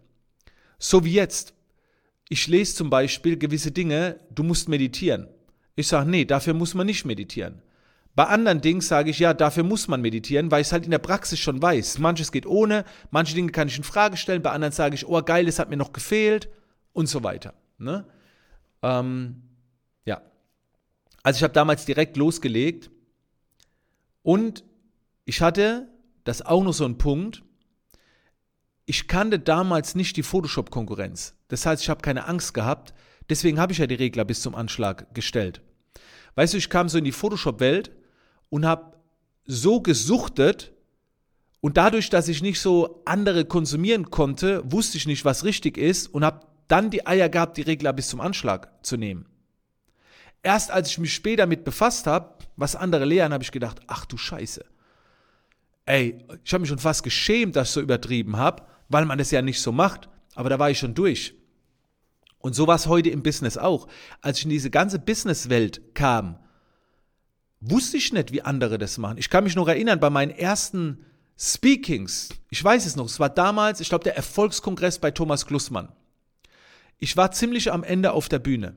So 0.77 1.05
wie 1.05 1.13
jetzt. 1.13 1.53
Ich 2.29 2.47
lese 2.47 2.75
zum 2.75 2.89
Beispiel 2.89 3.37
gewisse 3.37 3.71
Dinge, 3.71 4.19
du 4.29 4.43
musst 4.43 4.69
meditieren. 4.69 5.27
Ich 5.75 5.87
sage, 5.87 6.09
nee, 6.09 6.25
dafür 6.25 6.53
muss 6.53 6.73
man 6.73 6.85
nicht 6.85 7.05
meditieren. 7.05 7.61
Bei 8.13 8.25
anderen 8.25 8.59
Dingen 8.61 8.81
sage 8.81 9.09
ich, 9.09 9.19
ja, 9.19 9.33
dafür 9.33 9.63
muss 9.63 9.87
man 9.87 10.01
meditieren, 10.01 10.51
weil 10.51 10.61
ich 10.61 10.67
es 10.67 10.73
halt 10.73 10.83
in 10.83 10.91
der 10.91 10.99
Praxis 10.99 11.39
schon 11.39 11.61
weiß. 11.61 11.99
Manches 11.99 12.31
geht 12.31 12.45
ohne, 12.45 12.83
manche 13.09 13.35
Dinge 13.35 13.51
kann 13.51 13.69
ich 13.69 13.77
in 13.77 13.83
Frage 13.83 14.17
stellen, 14.17 14.41
bei 14.41 14.51
anderen 14.51 14.73
sage 14.73 14.95
ich, 14.95 15.07
oh 15.07 15.21
geil, 15.21 15.45
das 15.45 15.59
hat 15.59 15.69
mir 15.69 15.77
noch 15.77 15.93
gefehlt 15.93 16.49
und 16.91 17.07
so 17.07 17.23
weiter. 17.23 17.53
Ne? 17.77 18.05
Ähm, 18.81 19.43
ja. 20.05 20.21
Also 21.23 21.37
ich 21.37 21.43
habe 21.43 21.53
damals 21.53 21.85
direkt 21.85 22.17
losgelegt 22.17 22.91
und 24.23 24.65
ich 25.23 25.41
hatte, 25.41 25.87
das 26.25 26.41
auch 26.41 26.63
noch 26.63 26.73
so 26.73 26.85
ein 26.85 26.97
Punkt, 26.97 27.43
ich 28.85 29.07
kannte 29.07 29.39
damals 29.39 29.95
nicht 29.95 30.17
die 30.17 30.23
Photoshop-Konkurrenz. 30.23 31.35
Das 31.47 31.65
heißt, 31.65 31.81
ich 31.81 31.89
habe 31.89 32.01
keine 32.01 32.27
Angst 32.27 32.53
gehabt, 32.53 32.93
deswegen 33.29 33.57
habe 33.57 33.71
ich 33.71 33.77
ja 33.77 33.87
die 33.87 33.95
Regler 33.95 34.25
bis 34.25 34.41
zum 34.41 34.53
Anschlag 34.53 35.13
gestellt. 35.15 35.61
Weißt 36.35 36.53
du, 36.53 36.57
ich 36.57 36.69
kam 36.69 36.89
so 36.89 36.97
in 36.97 37.05
die 37.05 37.11
Photoshop-Welt 37.13 37.91
und 38.51 38.65
habe 38.65 38.97
so 39.45 39.81
gesuchtet 39.81 40.71
und 41.61 41.77
dadurch, 41.77 42.09
dass 42.09 42.27
ich 42.27 42.43
nicht 42.43 42.59
so 42.59 43.01
andere 43.05 43.45
konsumieren 43.45 44.11
konnte, 44.11 44.61
wusste 44.71 44.97
ich 44.97 45.07
nicht, 45.07 45.25
was 45.25 45.43
richtig 45.43 45.77
ist 45.77 46.07
und 46.07 46.23
habe 46.23 46.45
dann 46.67 46.89
die 46.89 47.07
Eier 47.07 47.29
gehabt, 47.29 47.57
die 47.57 47.63
Regler 47.63 47.93
bis 47.93 48.09
zum 48.09 48.21
Anschlag 48.21 48.69
zu 48.85 48.97
nehmen. 48.97 49.25
Erst 50.43 50.71
als 50.71 50.89
ich 50.89 50.97
mich 50.97 51.13
später 51.13 51.43
damit 51.43 51.63
befasst 51.63 52.07
habe, 52.07 52.35
was 52.55 52.75
andere 52.75 53.05
lehren, 53.05 53.33
habe 53.33 53.43
ich 53.43 53.51
gedacht, 53.51 53.79
ach 53.87 54.05
du 54.05 54.17
Scheiße. 54.17 54.65
Ey, 55.85 56.25
ich 56.43 56.53
habe 56.53 56.61
mich 56.61 56.69
schon 56.69 56.79
fast 56.79 57.03
geschämt, 57.03 57.55
dass 57.55 57.69
ich 57.69 57.73
so 57.73 57.81
übertrieben 57.81 58.37
habe, 58.37 58.63
weil 58.89 59.05
man 59.05 59.17
das 59.17 59.31
ja 59.31 59.41
nicht 59.41 59.61
so 59.61 59.71
macht. 59.71 60.09
Aber 60.35 60.49
da 60.49 60.59
war 60.59 60.69
ich 60.69 60.79
schon 60.79 60.93
durch. 60.93 61.35
Und 62.39 62.55
so 62.55 62.67
war 62.67 62.75
es 62.75 62.87
heute 62.87 63.09
im 63.09 63.23
Business 63.23 63.57
auch. 63.57 63.87
Als 64.21 64.39
ich 64.39 64.45
in 64.45 64.49
diese 64.49 64.69
ganze 64.69 64.99
Businesswelt 64.99 65.93
kam, 65.93 66.39
wusste 67.61 67.97
ich 67.97 68.11
nicht, 68.11 68.31
wie 68.31 68.41
andere 68.41 68.77
das 68.77 68.97
machen. 68.97 69.17
Ich 69.17 69.29
kann 69.29 69.43
mich 69.43 69.55
noch 69.55 69.67
erinnern, 69.67 69.99
bei 69.99 70.09
meinen 70.09 70.31
ersten 70.31 71.05
Speakings, 71.37 72.29
ich 72.49 72.63
weiß 72.63 72.85
es 72.85 72.95
noch, 72.95 73.05
es 73.05 73.19
war 73.19 73.29
damals, 73.29 73.79
ich 73.79 73.89
glaube, 73.89 74.03
der 74.03 74.17
Erfolgskongress 74.17 74.99
bei 74.99 75.11
Thomas 75.11 75.45
Glussmann. 75.45 75.89
Ich 76.97 77.17
war 77.17 77.31
ziemlich 77.31 77.71
am 77.71 77.83
Ende 77.83 78.11
auf 78.11 78.29
der 78.29 78.39
Bühne. 78.39 78.75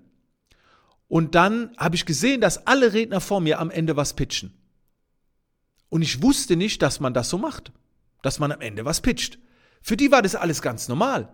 Und 1.09 1.35
dann 1.35 1.75
habe 1.76 1.97
ich 1.97 2.07
gesehen, 2.07 2.41
dass 2.41 2.67
alle 2.67 2.93
Redner 2.93 3.21
vor 3.21 3.41
mir 3.41 3.59
am 3.59 3.71
Ende 3.71 3.97
was 3.97 4.14
pitchen. 4.14 4.55
Und 5.91 6.03
ich 6.03 6.23
wusste 6.23 6.57
nicht, 6.57 6.81
dass 6.83 7.00
man 7.00 7.14
das 7.14 7.29
so 7.29 7.38
macht, 7.38 7.73
dass 8.23 8.38
man 8.38 8.50
am 8.50 8.61
Ende 8.61 8.85
was 8.85 9.00
pitcht. 9.00 9.38
Für 9.83 9.97
die 9.97 10.11
war 10.11 10.23
das 10.23 10.35
alles 10.35 10.62
ganz 10.62 10.88
normal. 10.88 11.29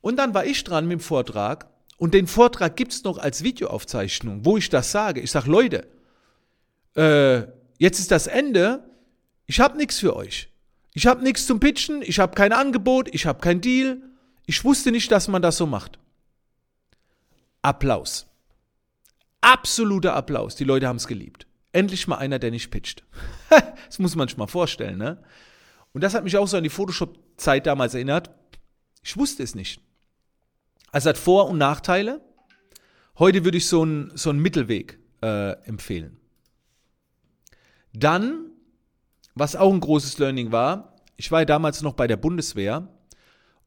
Und 0.00 0.16
dann 0.16 0.32
war 0.32 0.46
ich 0.46 0.64
dran 0.64 0.86
mit 0.86 0.98
dem 0.98 1.00
Vortrag 1.00 1.68
und 1.98 2.14
den 2.14 2.26
Vortrag 2.26 2.76
gibt 2.76 2.92
es 2.92 3.04
noch 3.04 3.18
als 3.18 3.44
Videoaufzeichnung, 3.44 4.46
wo 4.46 4.56
ich 4.56 4.70
das 4.70 4.90
sage. 4.90 5.20
Ich 5.20 5.30
sage, 5.30 5.50
Leute, 5.50 5.86
äh, 6.94 7.42
jetzt 7.78 7.98
ist 7.98 8.10
das 8.10 8.26
Ende, 8.26 8.88
ich 9.46 9.60
habe 9.60 9.76
nichts 9.76 9.98
für 9.98 10.16
euch. 10.16 10.48
Ich 10.92 11.06
habe 11.06 11.22
nichts 11.22 11.46
zum 11.46 11.60
Pitchen, 11.60 12.02
ich 12.02 12.18
habe 12.18 12.34
kein 12.34 12.52
Angebot, 12.52 13.12
ich 13.12 13.26
habe 13.26 13.40
kein 13.40 13.60
Deal. 13.60 14.02
Ich 14.46 14.64
wusste 14.64 14.90
nicht, 14.90 15.10
dass 15.12 15.28
man 15.28 15.42
das 15.42 15.56
so 15.56 15.66
macht. 15.66 15.98
Applaus. 17.62 18.26
Absoluter 19.40 20.14
Applaus. 20.14 20.56
Die 20.56 20.64
Leute 20.64 20.88
haben 20.88 20.96
es 20.96 21.06
geliebt. 21.06 21.46
Endlich 21.72 22.08
mal 22.08 22.18
einer, 22.18 22.38
der 22.38 22.50
nicht 22.50 22.70
pitcht. 22.70 23.04
das 23.86 23.98
muss 23.98 24.16
man 24.16 24.28
sich 24.28 24.36
mal 24.36 24.48
vorstellen, 24.48 24.98
ne? 24.98 25.22
Und 25.92 26.02
das 26.02 26.14
hat 26.14 26.24
mich 26.24 26.36
auch 26.36 26.46
so 26.46 26.56
an 26.56 26.62
die 26.62 26.70
Photoshop-Zeit 26.70 27.66
damals 27.66 27.94
erinnert. 27.94 28.30
Ich 29.02 29.16
wusste 29.16 29.42
es 29.42 29.54
nicht. 29.54 29.80
Also 30.92 31.08
hat 31.08 31.18
Vor- 31.18 31.48
und 31.48 31.58
Nachteile. 31.58 32.20
Heute 33.18 33.44
würde 33.44 33.58
ich 33.58 33.66
so 33.66 33.82
einen 33.82 34.12
so 34.16 34.32
Mittelweg 34.32 34.98
äh, 35.22 35.52
empfehlen. 35.64 36.19
Dann, 37.92 38.50
was 39.34 39.56
auch 39.56 39.72
ein 39.72 39.80
großes 39.80 40.18
Learning 40.18 40.52
war, 40.52 40.96
ich 41.16 41.30
war 41.30 41.40
ja 41.40 41.44
damals 41.44 41.82
noch 41.82 41.94
bei 41.94 42.06
der 42.06 42.16
Bundeswehr 42.16 42.88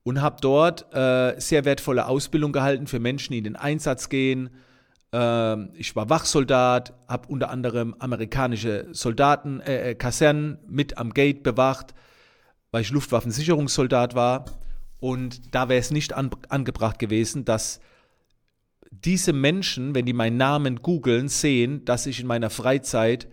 und 0.04 0.22
habe 0.22 0.38
dort 0.42 0.94
äh, 0.94 1.40
sehr 1.40 1.66
wertvolle 1.66 2.08
Ausbildung 2.08 2.52
gehalten 2.52 2.88
für 2.88 3.00
Menschen, 3.00 3.34
die 3.34 3.38
in 3.40 3.44
den 3.44 3.56
Einsatz 3.56 4.10
gehen. 4.10 4.50
Äh, 5.14 5.64
ich 5.78 5.96
war 5.96 6.10
Wachsoldat, 6.10 6.94
habe 7.08 7.28
unter 7.28 7.50
anderem 7.50 7.96
amerikanische 8.00 8.88
Soldaten, 8.92 9.62
äh, 9.62 9.92
äh, 9.92 9.96
Kasernen 9.96 10.58
mit 10.68 10.98
am 10.98 11.14
Gate 11.14 11.44
bewacht, 11.44 11.94
weil 12.72 12.82
ich 12.82 12.92
Luftwaffensicherungssoldat 12.92 14.16
war. 14.16 14.46
Und 15.00 15.54
da 15.54 15.70
wäre 15.70 15.80
es 15.80 15.92
nicht 15.92 16.14
an, 16.14 16.32
angebracht 16.50 16.98
gewesen, 16.98 17.46
dass 17.46 17.80
diese 18.90 19.34
Menschen, 19.34 19.96
wenn 19.96 20.06
die 20.06 20.14
meinen 20.14 20.38
Namen 20.38 20.82
googeln, 20.82 21.28
sehen, 21.28 21.84
dass 21.86 22.06
ich 22.06 22.20
in 22.20 22.28
meiner 22.28 22.50
Freizeit 22.50 23.28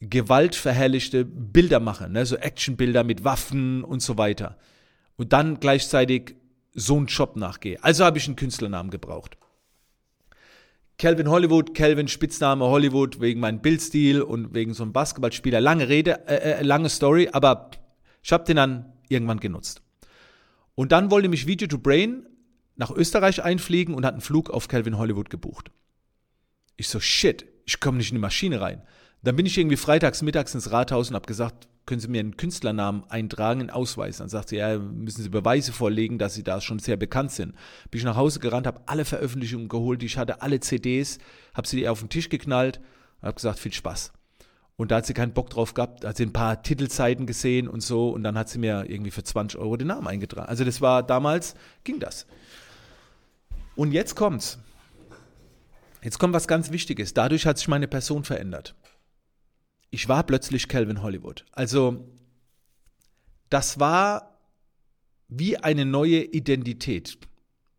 gewaltverherrlichte 0.00 1.24
Bilder 1.24 1.80
mache, 1.80 2.08
ne? 2.08 2.24
so 2.24 2.36
Actionbilder 2.36 3.04
mit 3.04 3.24
Waffen 3.24 3.82
und 3.84 4.00
so 4.00 4.16
weiter. 4.16 4.56
Und 5.16 5.32
dann 5.32 5.58
gleichzeitig 5.58 6.36
so 6.72 6.96
einen 6.96 7.06
Job 7.06 7.36
nachgehe. 7.36 7.82
Also 7.82 8.04
habe 8.04 8.18
ich 8.18 8.26
einen 8.26 8.36
Künstlernamen 8.36 8.90
gebraucht. 8.90 9.36
Calvin 10.98 11.28
Hollywood, 11.28 11.74
Calvin 11.74 12.08
Spitzname 12.08 12.64
Hollywood 12.64 13.20
wegen 13.20 13.40
meinem 13.40 13.60
Bildstil 13.60 14.20
und 14.20 14.54
wegen 14.54 14.74
so 14.74 14.82
einem 14.82 14.92
Basketballspieler. 14.92 15.60
Lange 15.60 15.88
Rede, 15.88 16.26
äh, 16.26 16.58
äh, 16.58 16.62
lange 16.62 16.88
Story, 16.88 17.28
aber 17.32 17.70
ich 18.22 18.32
habe 18.32 18.44
den 18.44 18.56
dann 18.56 18.92
irgendwann 19.08 19.40
genutzt. 19.40 19.82
Und 20.74 20.92
dann 20.92 21.10
wollte 21.10 21.28
mich 21.28 21.46
Video 21.46 21.68
to 21.68 21.78
Brain 21.78 22.26
nach 22.76 22.90
Österreich 22.90 23.42
einfliegen 23.42 23.94
und 23.94 24.04
hat 24.04 24.14
einen 24.14 24.20
Flug 24.20 24.50
auf 24.50 24.68
Calvin 24.68 24.98
Hollywood 24.98 25.30
gebucht. 25.30 25.70
Ich 26.76 26.88
so, 26.88 27.00
shit, 27.00 27.46
ich 27.64 27.80
komme 27.80 27.98
nicht 27.98 28.10
in 28.10 28.16
die 28.16 28.20
Maschine 28.20 28.60
rein. 28.60 28.82
Dann 29.22 29.36
bin 29.36 29.46
ich 29.46 29.58
irgendwie 29.58 29.76
freitags 29.76 30.22
mittags 30.22 30.54
ins 30.54 30.70
Rathaus 30.70 31.08
und 31.08 31.16
habe 31.16 31.26
gesagt, 31.26 31.68
können 31.86 32.00
Sie 32.00 32.08
mir 32.08 32.20
einen 32.20 32.36
Künstlernamen 32.36 33.02
eintragen, 33.08 33.60
einen 33.60 33.70
Ausweis? 33.70 34.18
Dann 34.18 34.28
sagt 34.28 34.50
sie, 34.50 34.56
ja, 34.56 34.78
müssen 34.78 35.22
Sie 35.22 35.30
Beweise 35.30 35.72
vorlegen, 35.72 36.18
dass 36.18 36.34
Sie 36.34 36.44
da 36.44 36.60
schon 36.60 36.78
sehr 36.78 36.96
bekannt 36.96 37.32
sind. 37.32 37.54
Bin 37.90 37.98
ich 37.98 38.04
nach 38.04 38.14
Hause 38.14 38.40
gerannt, 38.40 38.66
habe 38.66 38.82
alle 38.86 39.06
Veröffentlichungen 39.06 39.68
geholt, 39.68 40.02
die 40.02 40.06
ich 40.06 40.18
hatte, 40.18 40.42
alle 40.42 40.60
CDs, 40.60 41.18
habe 41.54 41.66
sie 41.66 41.88
auf 41.88 42.00
den 42.00 42.10
Tisch 42.10 42.28
geknallt 42.28 42.78
und 43.20 43.26
habe 43.26 43.34
gesagt, 43.34 43.58
viel 43.58 43.72
Spaß. 43.72 44.12
Und 44.76 44.92
da 44.92 44.96
hat 44.96 45.06
sie 45.06 45.14
keinen 45.14 45.32
Bock 45.32 45.50
drauf 45.50 45.74
gehabt, 45.74 46.04
hat 46.04 46.16
sie 46.18 46.24
ein 46.24 46.32
paar 46.32 46.62
Titelzeiten 46.62 47.26
gesehen 47.26 47.66
und 47.68 47.80
so 47.80 48.10
und 48.10 48.22
dann 48.22 48.38
hat 48.38 48.48
sie 48.48 48.58
mir 48.58 48.84
irgendwie 48.88 49.10
für 49.10 49.24
20 49.24 49.58
Euro 49.58 49.76
den 49.76 49.88
Namen 49.88 50.06
eingetragen. 50.06 50.48
Also 50.48 50.64
das 50.64 50.80
war 50.80 51.02
damals, 51.02 51.54
ging 51.82 51.98
das. 51.98 52.26
Und 53.74 53.92
jetzt 53.92 54.14
kommt's. 54.14 54.58
Jetzt 56.02 56.18
kommt 56.18 56.34
was 56.34 56.46
ganz 56.46 56.70
Wichtiges. 56.70 57.12
Dadurch 57.14 57.46
hat 57.46 57.58
sich 57.58 57.66
meine 57.66 57.88
Person 57.88 58.22
verändert. 58.22 58.76
Ich 59.90 60.08
war 60.08 60.24
plötzlich 60.24 60.68
Calvin 60.68 61.02
Hollywood. 61.02 61.44
Also 61.52 62.08
das 63.48 63.80
war 63.80 64.38
wie 65.28 65.56
eine 65.56 65.84
neue 65.84 66.22
Identität. 66.22 67.18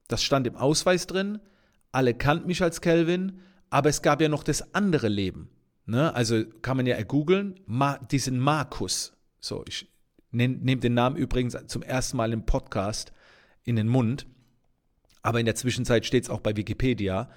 Das 0.08 0.24
stand 0.24 0.48
im 0.48 0.56
Ausweis 0.56 1.08
drin. 1.08 1.40
Alle 1.92 2.14
kannten 2.14 2.48
mich 2.48 2.62
als 2.62 2.82
Calvin, 2.82 3.40
aber 3.70 3.90
es 3.90 4.02
gab 4.02 4.22
ja 4.22 4.30
noch 4.30 4.44
das 4.44 4.74
andere 4.74 5.08
Leben. 5.08 5.50
Ne? 5.86 6.14
Also 6.14 6.46
kann 6.62 6.78
man 6.78 6.86
ja 6.86 7.02
googeln, 7.02 7.60
Ma 7.66 7.98
diesen 7.98 8.40
Markus. 8.40 9.14
So, 9.40 9.64
ich 9.68 9.88
nehme 10.32 10.58
nehm 10.58 10.80
den 10.80 10.94
Namen 10.94 11.16
übrigens 11.16 11.58
zum 11.68 11.82
ersten 11.82 12.18
Mal 12.18 12.34
im 12.34 12.46
Podcast 12.46 13.12
in 13.64 13.76
den 13.76 13.88
Mund. 13.88 14.28
Aber 15.22 15.40
in 15.40 15.46
der 15.46 15.56
Zwischenzeit 15.56 16.06
steht 16.06 16.24
es 16.24 16.30
auch 16.30 16.42
bei 16.42 16.56
Wikipedia. 16.56 17.30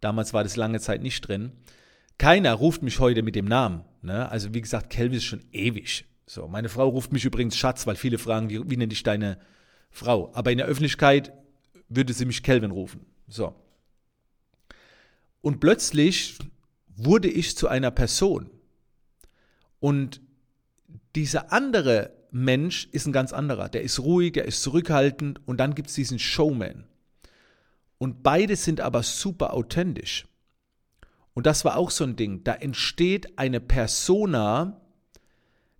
Damals 0.00 0.32
war 0.32 0.42
das 0.42 0.56
lange 0.56 0.80
Zeit 0.80 1.02
nicht 1.02 1.20
drin. 1.26 1.52
Keiner 2.18 2.54
ruft 2.54 2.82
mich 2.82 2.98
heute 2.98 3.22
mit 3.22 3.34
dem 3.34 3.46
Namen. 3.46 3.84
Ne? 4.02 4.30
Also 4.30 4.54
wie 4.54 4.60
gesagt, 4.60 4.90
Kelvin 4.90 5.18
ist 5.18 5.24
schon 5.24 5.44
ewig. 5.52 6.04
So, 6.26 6.46
meine 6.48 6.68
Frau 6.68 6.88
ruft 6.88 7.12
mich 7.12 7.24
übrigens 7.24 7.56
Schatz, 7.56 7.86
weil 7.86 7.96
viele 7.96 8.18
fragen, 8.18 8.50
wie, 8.50 8.70
wie 8.70 8.76
nennt 8.76 8.92
dich 8.92 9.02
deine 9.02 9.38
Frau? 9.90 10.30
Aber 10.34 10.52
in 10.52 10.58
der 10.58 10.66
Öffentlichkeit 10.66 11.32
würde 11.88 12.12
sie 12.12 12.24
mich 12.24 12.42
Kelvin 12.42 12.70
rufen. 12.70 13.04
So. 13.28 13.54
Und 15.40 15.60
plötzlich 15.60 16.38
wurde 16.96 17.28
ich 17.28 17.56
zu 17.56 17.68
einer 17.68 17.90
Person. 17.90 18.50
Und 19.80 20.20
dieser 21.16 21.52
andere 21.52 22.12
Mensch 22.30 22.88
ist 22.92 23.06
ein 23.06 23.12
ganz 23.12 23.32
anderer. 23.32 23.68
Der 23.68 23.82
ist 23.82 23.98
ruhig, 24.00 24.32
der 24.32 24.44
ist 24.44 24.62
zurückhaltend 24.62 25.40
und 25.46 25.58
dann 25.58 25.74
gibt 25.74 25.88
es 25.88 25.94
diesen 25.94 26.18
Showman. 26.18 26.84
Und 27.98 28.22
beide 28.22 28.56
sind 28.56 28.80
aber 28.80 29.02
super 29.02 29.52
authentisch. 29.52 30.26
Und 31.40 31.46
das 31.46 31.64
war 31.64 31.78
auch 31.78 31.90
so 31.90 32.04
ein 32.04 32.16
Ding. 32.16 32.44
Da 32.44 32.52
entsteht 32.52 33.38
eine 33.38 33.60
Persona, 33.60 34.78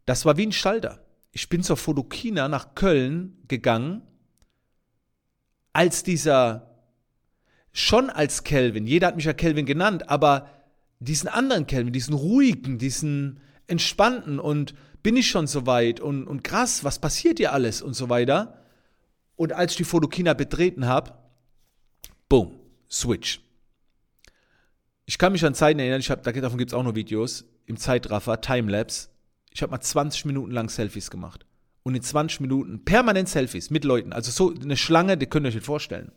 das 0.06 0.24
war 0.24 0.38
wie 0.38 0.46
ein 0.46 0.52
Schalter. 0.52 1.04
Ich 1.32 1.50
bin 1.50 1.62
zur 1.62 1.76
Fotokina 1.76 2.48
nach 2.48 2.74
Köln 2.74 3.36
gegangen, 3.46 4.00
als 5.74 6.02
dieser, 6.02 6.78
schon 7.72 8.08
als 8.08 8.42
Kelvin, 8.42 8.86
jeder 8.86 9.08
hat 9.08 9.16
mich 9.16 9.26
ja 9.26 9.34
Kelvin 9.34 9.66
genannt, 9.66 10.08
aber 10.08 10.48
diesen 10.98 11.28
anderen 11.28 11.66
Kelvin, 11.66 11.92
diesen 11.92 12.14
ruhigen, 12.14 12.78
diesen 12.78 13.40
entspannten 13.66 14.38
und 14.38 14.72
bin 15.02 15.14
ich 15.14 15.28
schon 15.28 15.46
so 15.46 15.66
weit 15.66 16.00
und, 16.00 16.26
und 16.26 16.42
krass, 16.42 16.84
was 16.84 17.00
passiert 17.00 17.36
hier 17.36 17.52
alles 17.52 17.82
und 17.82 17.92
so 17.92 18.08
weiter. 18.08 18.62
Und 19.36 19.52
als 19.52 19.72
ich 19.72 19.76
die 19.76 19.84
Fotokina 19.84 20.32
betreten 20.32 20.86
habe, 20.86 21.12
boom, 22.30 22.58
Switch. 22.90 23.42
Ich 25.10 25.18
kann 25.18 25.32
mich 25.32 25.44
an 25.44 25.54
Zeiten 25.54 25.80
erinnern, 25.80 25.98
ich 25.98 26.08
hab, 26.08 26.22
davon 26.22 26.56
gibt 26.56 26.70
es 26.70 26.72
auch 26.72 26.84
noch 26.84 26.94
Videos, 26.94 27.44
im 27.66 27.76
Zeitraffer, 27.76 28.40
Timelapse. 28.40 29.08
Ich 29.52 29.60
habe 29.60 29.72
mal 29.72 29.80
20 29.80 30.24
Minuten 30.24 30.52
lang 30.52 30.68
Selfies 30.68 31.10
gemacht. 31.10 31.46
Und 31.82 31.96
in 31.96 32.02
20 32.02 32.38
Minuten 32.38 32.84
permanent 32.84 33.28
Selfies 33.28 33.70
mit 33.70 33.82
Leuten. 33.82 34.12
Also 34.12 34.30
so 34.30 34.54
eine 34.54 34.76
Schlange, 34.76 35.16
die 35.16 35.26
könnt 35.26 35.46
ihr 35.46 35.48
euch 35.48 35.56
nicht 35.56 35.66
vorstellen. 35.66 36.12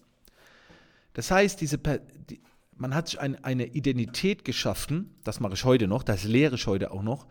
Das 1.13 1.31
heißt, 1.31 1.59
diese, 1.59 1.79
die, 1.79 2.39
man 2.75 2.93
hat 2.93 3.07
sich 3.07 3.19
ein, 3.19 3.43
eine 3.43 3.65
Identität 3.65 4.45
geschaffen, 4.45 5.15
das 5.23 5.39
mache 5.39 5.55
ich 5.55 5.63
heute 5.63 5.87
noch, 5.87 6.03
das 6.03 6.23
lehre 6.23 6.53
ich 6.53 6.67
heute 6.67 6.91
auch 6.91 7.01
noch, 7.01 7.25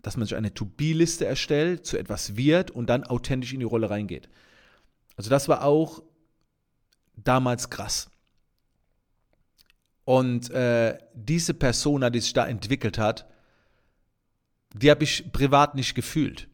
dass 0.00 0.16
man 0.16 0.26
sich 0.26 0.34
eine 0.34 0.54
To-Be-Liste 0.54 1.26
erstellt, 1.26 1.84
zu 1.84 1.98
etwas 1.98 2.38
wird 2.38 2.70
und 2.70 2.86
dann 2.86 3.04
authentisch 3.04 3.52
in 3.52 3.60
die 3.60 3.66
Rolle 3.66 3.90
reingeht. 3.90 4.30
Also 5.18 5.28
das 5.28 5.46
war 5.46 5.62
auch 5.62 6.02
damals 7.16 7.68
krass. 7.68 8.08
Und 10.04 10.50
äh, 10.50 10.98
diese 11.14 11.54
Persona, 11.54 12.10
die 12.10 12.20
sich 12.20 12.32
da 12.32 12.46
entwickelt 12.46 12.98
hat, 12.98 13.26
die 14.74 14.90
habe 14.90 15.04
ich 15.04 15.32
privat 15.32 15.74
nicht 15.74 15.94
gefühlt. 15.94 16.48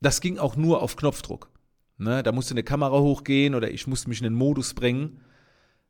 Das 0.00 0.20
ging 0.20 0.38
auch 0.38 0.56
nur 0.56 0.82
auf 0.82 0.96
Knopfdruck. 0.96 1.50
Ne? 1.96 2.22
Da 2.22 2.32
musste 2.32 2.54
eine 2.54 2.64
Kamera 2.64 2.98
hochgehen 2.98 3.54
oder 3.54 3.70
ich 3.70 3.86
musste 3.86 4.08
mich 4.08 4.18
in 4.18 4.24
den 4.24 4.34
Modus 4.34 4.74
bringen 4.74 5.20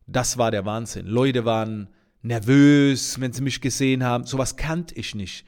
das 0.06 0.38
war 0.38 0.50
der 0.50 0.64
Wahnsinn. 0.64 1.06
Leute 1.06 1.44
waren 1.44 1.88
nervös, 2.22 3.20
wenn 3.20 3.32
sie 3.32 3.42
mich 3.42 3.60
gesehen 3.60 4.04
haben. 4.04 4.24
Sowas 4.24 4.56
kannte 4.56 4.94
ich 4.94 5.14
nicht. 5.14 5.46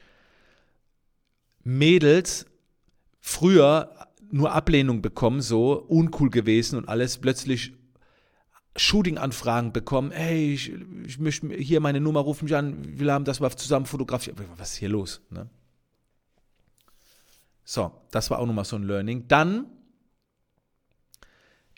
Mädels 1.63 2.45
früher 3.19 3.93
nur 4.31 4.51
Ablehnung 4.51 5.01
bekommen, 5.01 5.41
so 5.41 5.73
uncool 5.73 6.29
gewesen 6.29 6.77
und 6.77 6.89
alles 6.89 7.17
plötzlich 7.17 7.73
Shooting-Anfragen 8.77 9.73
bekommen. 9.73 10.11
Hey, 10.11 10.53
ich, 10.53 10.71
ich 11.05 11.19
möchte 11.19 11.53
hier 11.55 11.79
meine 11.79 11.99
Nummer, 11.99 12.21
ruf 12.21 12.41
mich 12.41 12.55
an, 12.55 12.77
wir 12.99 13.11
haben 13.11 13.25
das 13.25 13.39
mal 13.39 13.55
zusammen 13.55 13.85
fotografiert. 13.85 14.37
Was 14.57 14.73
ist 14.73 14.77
hier 14.77 14.89
los? 14.89 15.21
Ne? 15.29 15.49
So, 17.65 17.91
das 18.11 18.29
war 18.29 18.39
auch 18.39 18.45
nochmal 18.45 18.65
so 18.65 18.75
ein 18.75 18.83
Learning. 18.83 19.27
Dann, 19.27 19.65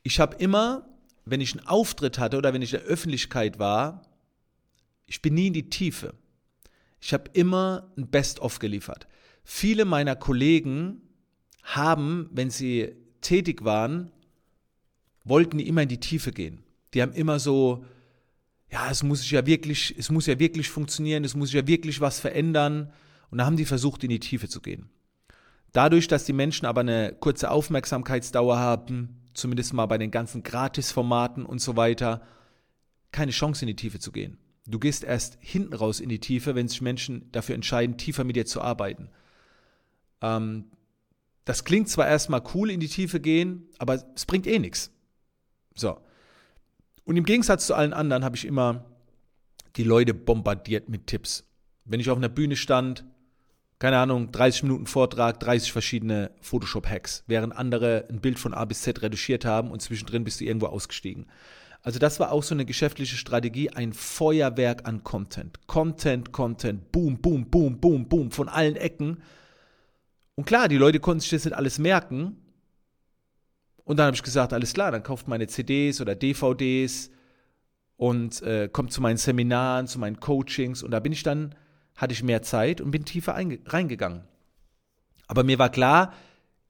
ich 0.04 0.20
habe 0.20 0.36
immer 0.38 0.90
wenn 1.30 1.42
ich 1.42 1.58
einen 1.58 1.68
Auftritt 1.68 2.20
hatte 2.20 2.38
oder 2.38 2.54
wenn 2.54 2.62
ich 2.62 2.74
in 2.74 2.80
der 2.80 2.88
Öffentlichkeit 2.88 3.60
war, 3.60 4.06
Ich 5.12 5.24
bin 5.24 5.34
nie 5.34 5.48
in 5.48 5.54
die 5.54 5.72
Tiefe. 5.72 6.14
Ich 7.02 7.14
habe 7.14 7.32
immer 7.34 7.92
ein 7.98 8.12
Best-of 8.12 8.60
geliefert. 8.60 9.08
Viele 9.44 9.84
meiner 9.84 10.16
Kollegen 10.16 11.02
haben, 11.64 12.30
wenn 12.32 12.52
sie 12.52 12.94
tätig 13.20 13.64
waren, 13.64 14.12
wollten 15.24 15.58
die 15.58 15.68
immer 15.68 15.82
in 15.82 15.90
die 15.90 16.00
Tiefe 16.00 16.32
gehen. 16.32 16.64
Die 16.94 17.02
haben 17.02 17.14
immer 17.14 17.40
so, 17.40 17.86
ja, 18.72 18.90
es 18.90 19.04
muss 19.04 19.30
ja 19.30 19.46
wirklich, 19.46 19.96
es 19.98 20.10
muss 20.10 20.26
ja 20.28 20.40
wirklich 20.40 20.70
funktionieren, 20.70 21.24
es 21.24 21.36
muss 21.36 21.54
ja 21.54 21.66
wirklich 21.68 22.02
was 22.02 22.20
verändern. 22.20 22.92
Und 23.32 23.38
da 23.38 23.46
haben 23.46 23.58
die 23.58 23.66
versucht, 23.66 24.04
in 24.04 24.10
die 24.10 24.20
Tiefe 24.20 24.48
zu 24.48 24.62
gehen. 24.62 24.90
Dadurch, 25.72 26.08
dass 26.08 26.26
die 26.26 26.34
Menschen 26.34 26.66
aber 26.66 26.82
eine 26.82 27.16
kurze 27.20 27.52
Aufmerksamkeitsdauer 27.52 28.58
haben, 28.58 29.22
zumindest 29.34 29.74
mal 29.74 29.86
bei 29.86 29.98
den 29.98 30.12
ganzen 30.12 30.42
Gratisformaten 30.44 31.46
und 31.46 31.60
so 31.60 31.76
weiter, 31.76 32.22
keine 33.12 33.32
Chance 33.32 33.64
in 33.64 33.68
die 33.68 33.76
Tiefe 33.76 34.00
zu 34.00 34.12
gehen. 34.12 34.38
Du 34.68 34.80
gehst 34.80 35.04
erst 35.04 35.38
hinten 35.42 35.74
raus 35.74 36.00
in 36.00 36.10
die 36.10 36.20
Tiefe, 36.20 36.56
wenn 36.56 36.68
sich 36.68 36.82
Menschen 36.82 37.32
dafür 37.32 37.56
entscheiden, 37.56 37.98
tiefer 37.98 38.24
mit 38.24 38.36
dir 38.36 38.46
zu 38.46 38.62
arbeiten. 38.62 39.10
Ähm, 40.22 40.66
das 41.46 41.64
klingt 41.64 41.90
zwar 41.90 42.08
erstmal 42.08 42.44
cool, 42.54 42.70
in 42.70 42.80
die 42.80 42.88
Tiefe 42.88 43.20
gehen, 43.20 43.68
aber 43.80 44.04
es 44.16 44.26
bringt 44.26 44.46
eh 44.46 44.60
nichts. 44.60 44.92
So. 45.76 46.00
Und 47.10 47.18
im 47.18 47.26
Gegensatz 47.26 47.66
zu 47.66 47.74
allen 47.74 47.92
anderen 47.92 48.24
habe 48.24 48.36
ich 48.36 48.46
immer 48.46 48.86
die 49.78 49.84
Leute 49.84 50.14
bombardiert 50.14 50.90
mit 50.90 51.08
Tipps. 51.08 51.44
Wenn 51.84 52.00
ich 52.00 52.12
auf 52.12 52.20
einer 52.20 52.30
Bühne 52.30 52.56
stand, 52.56 53.04
keine 53.80 53.98
Ahnung, 53.98 54.32
30 54.32 54.62
Minuten 54.62 54.86
Vortrag, 54.86 55.40
30 55.40 55.72
verschiedene 55.72 56.30
Photoshop-Hacks, 56.42 57.24
während 57.26 57.58
andere 57.58 58.06
ein 58.12 58.22
Bild 58.22 58.38
von 58.38 58.54
A 58.54 58.64
bis 58.64 58.84
Z 58.84 59.02
reduziert 59.02 59.44
haben 59.44 59.72
und 59.72 59.82
zwischendrin 59.82 60.24
bist 60.24 60.40
du 60.40 60.46
irgendwo 60.46 60.68
ausgestiegen. 60.68 61.26
Also 61.82 61.98
das 61.98 62.20
war 62.20 62.32
auch 62.32 62.44
so 62.44 62.54
eine 62.54 62.66
geschäftliche 62.66 63.18
Strategie, 63.18 63.72
ein 63.72 63.92
Feuerwerk 63.92 64.88
an 64.88 65.04
Content. 65.04 65.66
Content, 65.66 66.32
Content, 66.32 66.92
boom, 66.92 67.18
boom, 67.18 67.50
boom, 67.50 67.80
boom, 67.80 68.08
boom, 68.08 68.30
von 68.30 68.50
allen 68.50 68.76
Ecken. 68.76 69.24
Und 70.36 70.46
klar, 70.46 70.68
die 70.68 70.78
Leute 70.78 71.00
konnten 71.00 71.22
sich 71.22 71.32
das 71.32 71.46
nicht 71.46 71.58
alles 71.58 71.80
merken. 71.80 72.38
Und 73.90 73.98
dann 73.98 74.06
habe 74.06 74.16
ich 74.16 74.22
gesagt, 74.22 74.54
alles 74.54 74.74
klar, 74.74 74.92
dann 74.92 75.02
kauft 75.02 75.28
meine 75.28 75.48
CDs 75.48 76.00
oder 76.00 76.14
DVDs 76.14 77.10
und 77.98 78.40
äh, 78.44 78.70
kommt 78.72 78.94
zu 78.94 79.02
meinen 79.02 79.18
Seminaren, 79.18 79.88
zu 79.88 79.98
meinen 79.98 80.20
Coachings. 80.20 80.84
Und 80.84 80.92
da 80.92 81.00
bin 81.00 81.12
ich 81.12 81.24
dann 81.24 81.56
hatte 81.96 82.14
ich 82.14 82.22
mehr 82.22 82.44
Zeit 82.44 82.82
und 82.82 82.92
bin 82.92 83.04
tiefer 83.04 83.34
reingegangen. 83.34 84.28
Aber 85.26 85.44
mir 85.44 85.58
war 85.58 85.70
klar, 85.70 86.14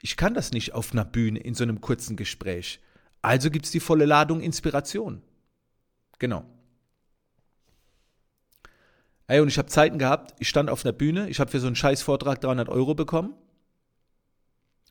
ich 0.01 0.15
kann 0.15 0.33
das 0.33 0.53
nicht 0.53 0.73
auf 0.73 0.93
einer 0.93 1.03
Bühne 1.03 1.39
in 1.39 1.55
so 1.55 1.65
einem 1.65 1.81
kurzen 1.81 2.15
Gespräch. 2.15 2.79
Also 3.21 3.51
gibt 3.51 3.65
es 3.65 3.71
die 3.71 3.81
volle 3.81 4.05
Ladung 4.05 4.39
Inspiration. 4.39 5.21
Genau. 6.19 6.45
Ey, 9.27 9.41
und 9.41 9.49
ich 9.49 9.57
habe 9.57 9.67
Zeiten 9.67 9.99
gehabt, 9.99 10.35
ich 10.39 10.47
stand 10.47 10.69
auf 10.69 10.85
einer 10.85 10.93
Bühne, 10.93 11.27
ich 11.27 11.41
habe 11.41 11.51
für 11.51 11.59
so 11.59 11.67
einen 11.67 11.75
Scheißvortrag 11.75 12.39
300 12.39 12.69
Euro 12.69 12.95
bekommen. 12.95 13.33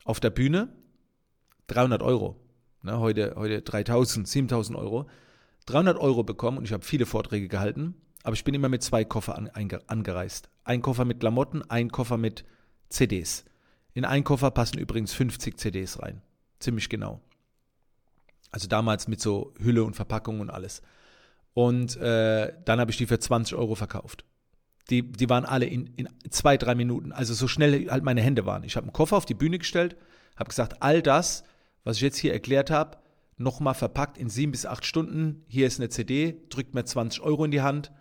Auf 0.03 0.19
der 0.19 0.29
Bühne 0.29 0.69
300 1.69 2.01
Euro. 2.01 2.35
Ne, 2.81 2.99
heute, 2.99 3.33
heute 3.35 3.61
3000, 3.61 4.27
7000 4.27 4.77
Euro. 4.77 5.07
300 5.65 5.97
Euro 5.97 6.23
bekommen 6.23 6.57
und 6.57 6.65
ich 6.65 6.73
habe 6.73 6.85
viele 6.85 7.05
Vorträge 7.05 7.47
gehalten. 7.47 7.95
Aber 8.23 8.33
ich 8.33 8.43
bin 8.43 8.53
immer 8.53 8.69
mit 8.69 8.83
zwei 8.83 9.05
Koffer 9.05 9.37
an, 9.37 9.49
angereist. 9.87 10.49
Ein 10.63 10.81
Koffer 10.81 11.05
mit 11.05 11.19
Klamotten, 11.19 11.63
ein 11.69 11.89
Koffer 11.91 12.17
mit 12.17 12.43
CDs. 12.89 13.45
In 13.93 14.05
einen 14.05 14.23
Koffer 14.23 14.51
passen 14.51 14.77
übrigens 14.77 15.13
50 15.13 15.57
CDs 15.57 16.01
rein. 16.01 16.21
Ziemlich 16.59 16.89
genau. 16.89 17.21
Also 18.51 18.67
damals 18.67 19.07
mit 19.07 19.21
so 19.21 19.53
Hülle 19.59 19.83
und 19.83 19.95
Verpackung 19.95 20.39
und 20.39 20.49
alles. 20.49 20.81
Und 21.53 21.97
äh, 21.97 22.53
dann 22.65 22.79
habe 22.79 22.91
ich 22.91 22.97
die 22.97 23.05
für 23.05 23.19
20 23.19 23.55
Euro 23.55 23.75
verkauft. 23.75 24.25
Die, 24.89 25.03
die 25.03 25.29
waren 25.29 25.45
alle 25.45 25.65
in, 25.65 25.87
in 25.97 26.09
zwei, 26.29 26.57
drei 26.57 26.75
Minuten. 26.75 27.11
Also 27.11 27.33
so 27.33 27.47
schnell 27.47 27.89
halt 27.89 28.03
meine 28.03 28.21
Hände 28.21 28.45
waren. 28.45 28.63
Ich 28.63 28.75
habe 28.75 28.85
einen 28.85 28.93
Koffer 28.93 29.17
auf 29.17 29.25
die 29.25 29.33
Bühne 29.35 29.59
gestellt, 29.59 29.95
habe 30.35 30.49
gesagt, 30.49 30.81
all 30.81 31.01
das, 31.01 31.43
was 31.83 31.97
ich 31.97 32.01
jetzt 32.01 32.17
hier 32.17 32.33
erklärt 32.33 32.69
habe, 32.69 32.97
nochmal 33.37 33.73
verpackt 33.73 34.17
in 34.17 34.29
sieben 34.29 34.51
bis 34.51 34.65
acht 34.65 34.85
Stunden. 34.85 35.43
Hier 35.47 35.67
ist 35.67 35.79
eine 35.79 35.89
CD, 35.89 36.41
drückt 36.49 36.73
mir 36.73 36.85
20 36.85 37.21
Euro 37.21 37.45
in 37.45 37.51
die 37.51 37.61
Hand 37.61 37.91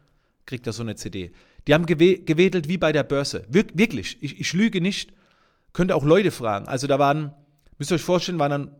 kriegt 0.48 0.66
er 0.66 0.72
so 0.72 0.82
eine 0.82 0.96
CD. 0.96 1.30
Die 1.66 1.74
haben 1.74 1.86
gewedelt 1.86 2.68
wie 2.68 2.78
bei 2.78 2.90
der 2.90 3.04
Börse. 3.04 3.44
Wir 3.48 3.66
wirklich, 3.74 4.20
ich, 4.22 4.40
ich 4.40 4.52
lüge 4.54 4.80
nicht. 4.80 5.12
Könnt 5.72 5.92
ihr 5.92 5.96
auch 5.96 6.04
Leute 6.04 6.30
fragen. 6.30 6.66
Also 6.66 6.86
da 6.86 6.98
waren, 6.98 7.32
müsst 7.76 7.92
ihr 7.92 7.96
euch 7.96 8.02
vorstellen, 8.02 8.38
waren 8.38 8.50
dann 8.50 8.70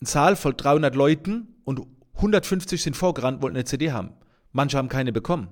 ein 0.00 0.06
Zahl 0.06 0.34
von 0.34 0.56
300 0.56 0.94
Leuten 0.96 1.54
und 1.64 1.82
150 2.14 2.82
sind 2.82 2.96
vorgerannt, 2.96 3.42
wollten 3.42 3.56
eine 3.56 3.66
CD 3.66 3.92
haben. 3.92 4.14
Manche 4.52 4.78
haben 4.78 4.88
keine 4.88 5.12
bekommen. 5.12 5.48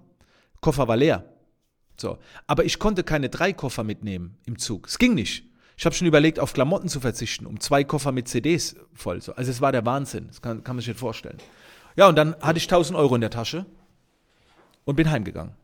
Koffer 0.62 0.88
war 0.88 0.96
leer. 0.96 1.30
So. 1.98 2.18
Aber 2.46 2.64
ich 2.64 2.78
konnte 2.78 3.04
keine 3.04 3.28
drei 3.28 3.52
Koffer 3.52 3.84
mitnehmen 3.84 4.38
im 4.46 4.58
Zug. 4.58 4.88
Es 4.88 4.98
ging 4.98 5.14
nicht. 5.14 5.44
Ich 5.76 5.84
habe 5.84 5.94
schon 5.94 6.06
überlegt, 6.06 6.38
auf 6.38 6.52
Klamotten 6.52 6.88
zu 6.88 7.00
verzichten, 7.00 7.46
um 7.46 7.60
zwei 7.60 7.84
Koffer 7.84 8.12
mit 8.12 8.28
CDs 8.28 8.76
voll. 8.92 9.20
zu. 9.20 9.36
Also 9.36 9.50
es 9.50 9.60
war 9.60 9.72
der 9.72 9.84
Wahnsinn. 9.84 10.28
Das 10.28 10.40
kann, 10.40 10.62
kann 10.62 10.76
man 10.76 10.80
sich 10.80 10.88
nicht 10.88 11.00
vorstellen. 11.00 11.38
Ja, 11.96 12.08
und 12.08 12.16
dann 12.16 12.36
hatte 12.40 12.58
ich 12.58 12.64
1000 12.64 12.98
Euro 12.98 13.14
in 13.14 13.20
der 13.20 13.30
Tasche 13.30 13.66
und 14.84 14.96
bin 14.96 15.10
heimgegangen. 15.10 15.54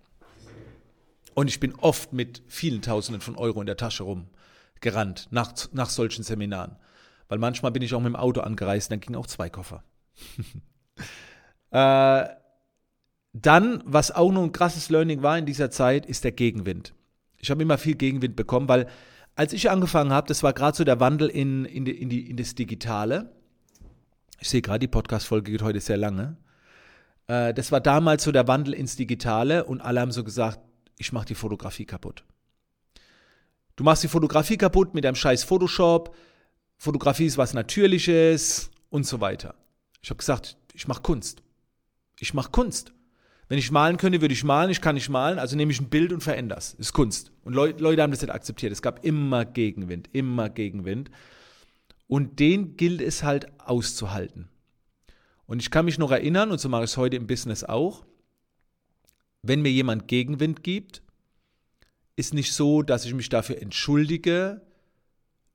Und 1.35 1.49
ich 1.49 1.61
bin 1.61 1.75
oft 1.77 2.13
mit 2.13 2.43
vielen 2.49 2.83
Tausenden 2.83 3.21
von 3.21 3.37
Euro 3.37 3.61
in 3.61 3.67
der 3.67 3.77
Tasche 3.77 4.03
rumgerannt 4.03 5.29
nach, 5.31 5.53
nach 5.73 5.91
solchen 5.91 6.25
Seminaren. 6.25 6.77
Weil 7.29 7.39
manchmal 7.39 7.71
bin 7.71 7.83
ich 7.83 7.95
auch 7.95 8.01
mit 8.01 8.09
dem 8.09 8.17
Auto 8.17 8.41
angereist, 8.41 8.91
dann 8.91 9.01
gingen 9.01 9.17
auch 9.17 9.27
zwei 9.27 9.49
Koffer. 9.49 9.85
äh, 11.71 12.29
dann, 13.33 13.83
was 13.87 14.11
auch 14.11 14.33
noch 14.33 14.43
ein 14.43 14.53
krasses 14.53 14.91
Learning 14.91 15.23
war 15.23 15.39
in 15.39 15.47
dieser 15.47 15.71
Zeit, 15.71 16.05
ist 16.07 16.25
der 16.25 16.33
Gegenwind. 16.33 16.95
Ich 17.39 17.51
habe 17.51 17.63
immer 17.63 17.79
viel 17.79 17.95
Gegenwind 17.95 18.35
bekommen, 18.35 18.69
weil 18.69 18.89
als 19.35 19.53
ich 19.53 19.71
angefangen 19.71 20.13
habe, 20.13 20.27
das 20.27 20.43
war 20.43 20.53
gerade 20.53 20.77
so 20.77 20.85
der 20.85 21.01
Wandel 21.01 21.29
in, 21.29 21.65
in, 21.65 21.85
die, 21.85 21.93
in, 21.93 22.09
die, 22.09 22.31
in 22.31 22.37
das 22.37 22.55
Digitale. 22.55 23.33
Ich 24.39 24.49
sehe 24.49 24.63
gerade, 24.63 24.81
die 24.81 24.89
Podcast-Folge 24.89 25.53
geht 25.53 25.63
heute 25.63 25.81
sehr 25.81 25.97
lange. 25.97 26.37
Äh, 27.27 27.55
das 27.55 27.73
war 27.73 27.81
damals 27.81 28.25
so 28.25 28.33
der 28.33 28.49
Wandel 28.49 28.75
ins 28.75 28.97
Digitale 28.97 29.65
und 29.65 29.81
alle 29.81 30.01
haben 30.01 30.13
so 30.13 30.25
gesagt, 30.25 30.59
ich 30.99 31.13
mache 31.13 31.27
die 31.27 31.35
Fotografie 31.35 31.87
kaputt. 31.87 32.25
Du 33.77 33.85
machst 33.85 34.03
die 34.03 34.09
Fotografie 34.09 34.59
kaputt 34.59 34.95
mit 34.95 35.05
deinem 35.05 35.15
scheiß 35.15 35.45
Photoshop, 35.45 36.15
Fotografie 36.77 37.27
ist 37.27 37.39
was 37.39 37.55
Natürliches 37.55 38.71
und 38.89 39.07
so 39.07 39.21
weiter. 39.21 39.55
Ich 40.03 40.11
habe 40.11 40.19
gesagt, 40.19 40.57
ich 40.73 40.89
mache 40.89 41.03
Kunst. 41.03 41.43
Ich 42.19 42.35
mache 42.35 42.51
Kunst. 42.51 42.93
Wenn 43.51 43.59
ich 43.59 43.73
malen 43.73 43.97
könnte, 43.97 44.21
würde 44.21 44.33
ich 44.33 44.45
malen. 44.45 44.71
Ich 44.71 44.81
kann 44.81 44.95
nicht 44.95 45.09
malen, 45.09 45.41
also 45.41 45.57
nehme 45.57 45.73
ich 45.73 45.81
ein 45.81 45.89
Bild 45.89 46.13
und 46.13 46.23
verändere 46.23 46.61
es. 46.61 46.75
Ist 46.75 46.93
Kunst. 46.93 47.33
Und 47.43 47.53
Leu 47.53 47.75
Leute 47.79 48.01
haben 48.01 48.13
das 48.13 48.23
nicht 48.23 48.33
akzeptiert. 48.33 48.71
Es 48.71 48.81
gab 48.81 49.05
immer 49.05 49.45
Gegenwind, 49.45 50.09
immer 50.13 50.49
Gegenwind. 50.49 51.11
Und 52.07 52.39
den 52.39 52.77
gilt 52.77 53.01
es 53.03 53.25
halt 53.25 53.49
auszuhalten. 53.59 54.49
Und 55.47 55.61
ich 55.61 55.73
kann 55.73 55.85
mich 55.85 55.99
noch 55.99 56.13
erinnern, 56.13 56.53
und 56.53 56.61
so 56.61 56.69
mache 56.69 56.85
ich 56.85 56.93
es 56.93 56.97
heute 56.97 57.17
im 57.17 57.27
Business 57.27 57.65
auch, 57.65 58.07
wenn 59.43 59.63
mir 59.63 59.73
jemand 59.73 60.07
Gegenwind 60.07 60.63
gibt, 60.63 61.03
ist 62.15 62.35
nicht 62.35 62.53
so, 62.53 62.83
dass 62.83 63.05
ich 63.05 63.15
mich 63.15 63.31
dafür 63.31 63.61
entschuldige 63.61 64.61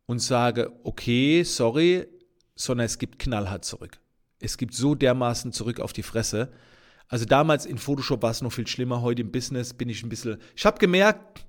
und 0.05 0.19
sage, 0.19 0.73
okay, 0.83 1.43
sorry, 1.43 2.07
sondern 2.55 2.87
es 2.87 2.99
gibt 2.99 3.19
knallhart 3.19 3.63
zurück. 3.63 4.01
Es 4.41 4.57
gibt 4.57 4.73
so 4.73 4.95
dermaßen 4.95 5.53
zurück 5.53 5.79
auf 5.79 5.93
die 5.93 6.03
Fresse. 6.03 6.51
Also 7.07 7.25
damals 7.25 7.65
in 7.65 7.77
Photoshop 7.77 8.23
war 8.23 8.31
es 8.31 8.41
noch 8.41 8.51
viel 8.51 8.67
schlimmer, 8.67 9.01
heute 9.01 9.21
im 9.21 9.31
Business 9.31 9.73
bin 9.73 9.89
ich 9.89 10.03
ein 10.03 10.09
bisschen. 10.09 10.37
Ich 10.55 10.65
habe 10.65 10.79
gemerkt, 10.79 11.45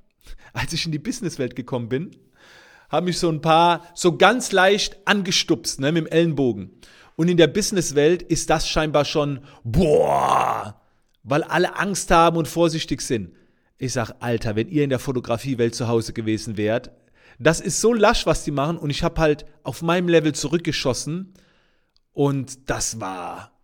als 0.52 0.72
ich 0.72 0.84
in 0.84 0.92
die 0.92 0.98
Businesswelt 0.98 1.56
gekommen 1.56 1.88
bin, 1.88 2.10
haben 2.88 3.06
mich 3.06 3.18
so 3.18 3.28
ein 3.28 3.40
paar 3.40 3.86
so 3.94 4.16
ganz 4.16 4.52
leicht 4.52 4.96
angestupst, 5.06 5.80
ne, 5.80 5.92
mit 5.92 6.04
dem 6.04 6.12
Ellenbogen. 6.12 6.70
Und 7.16 7.28
in 7.28 7.36
der 7.36 7.46
Businesswelt 7.46 8.22
ist 8.22 8.50
das 8.50 8.68
scheinbar 8.68 9.04
schon, 9.04 9.40
boah, 9.64 10.80
weil 11.22 11.42
alle 11.42 11.76
Angst 11.76 12.10
haben 12.10 12.36
und 12.36 12.46
vorsichtig 12.46 13.00
sind. 13.00 13.32
Ich 13.78 13.92
sag, 13.92 14.12
Alter, 14.20 14.56
wenn 14.56 14.68
ihr 14.68 14.84
in 14.84 14.90
der 14.90 14.98
Fotografiewelt 14.98 15.74
zu 15.74 15.88
Hause 15.88 16.12
gewesen 16.12 16.56
wärt, 16.56 16.90
das 17.38 17.60
ist 17.60 17.80
so 17.80 17.92
lasch, 17.92 18.26
was 18.26 18.44
die 18.44 18.50
machen. 18.50 18.78
Und 18.78 18.90
ich 18.90 19.02
habe 19.02 19.20
halt 19.20 19.46
auf 19.62 19.82
meinem 19.82 20.08
Level 20.08 20.34
zurückgeschossen. 20.34 21.34
Und 22.12 22.70
das 22.70 23.00
war, 23.00 23.55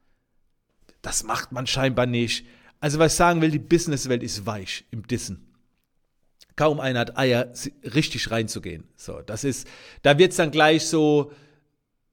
das 1.02 1.24
macht 1.24 1.52
man 1.52 1.66
scheinbar 1.66 2.06
nicht. 2.06 2.46
Also 2.80 2.98
was 2.98 3.12
ich 3.12 3.16
sagen 3.16 3.40
will, 3.40 3.50
die 3.50 3.58
Businesswelt 3.58 4.22
ist 4.22 4.46
weich 4.46 4.84
im 4.90 5.06
Dissen. 5.06 5.48
Kaum 6.56 6.80
einer 6.80 7.00
hat 7.00 7.16
Eier, 7.16 7.52
richtig 7.82 8.30
reinzugehen. 8.30 8.84
So, 8.96 9.20
das 9.20 9.44
ist, 9.44 9.66
da 10.02 10.18
wird's 10.18 10.36
dann 10.36 10.50
gleich 10.50 10.86
so, 10.86 11.32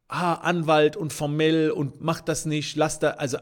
ah, 0.08 0.36
Anwalt 0.36 0.96
und 0.96 1.14
formell 1.14 1.72
und 1.72 2.02
mach 2.02 2.22
das 2.22 2.46
nicht, 2.46 2.76
lass 2.76 3.00
da, 3.00 3.12
also 3.12 3.38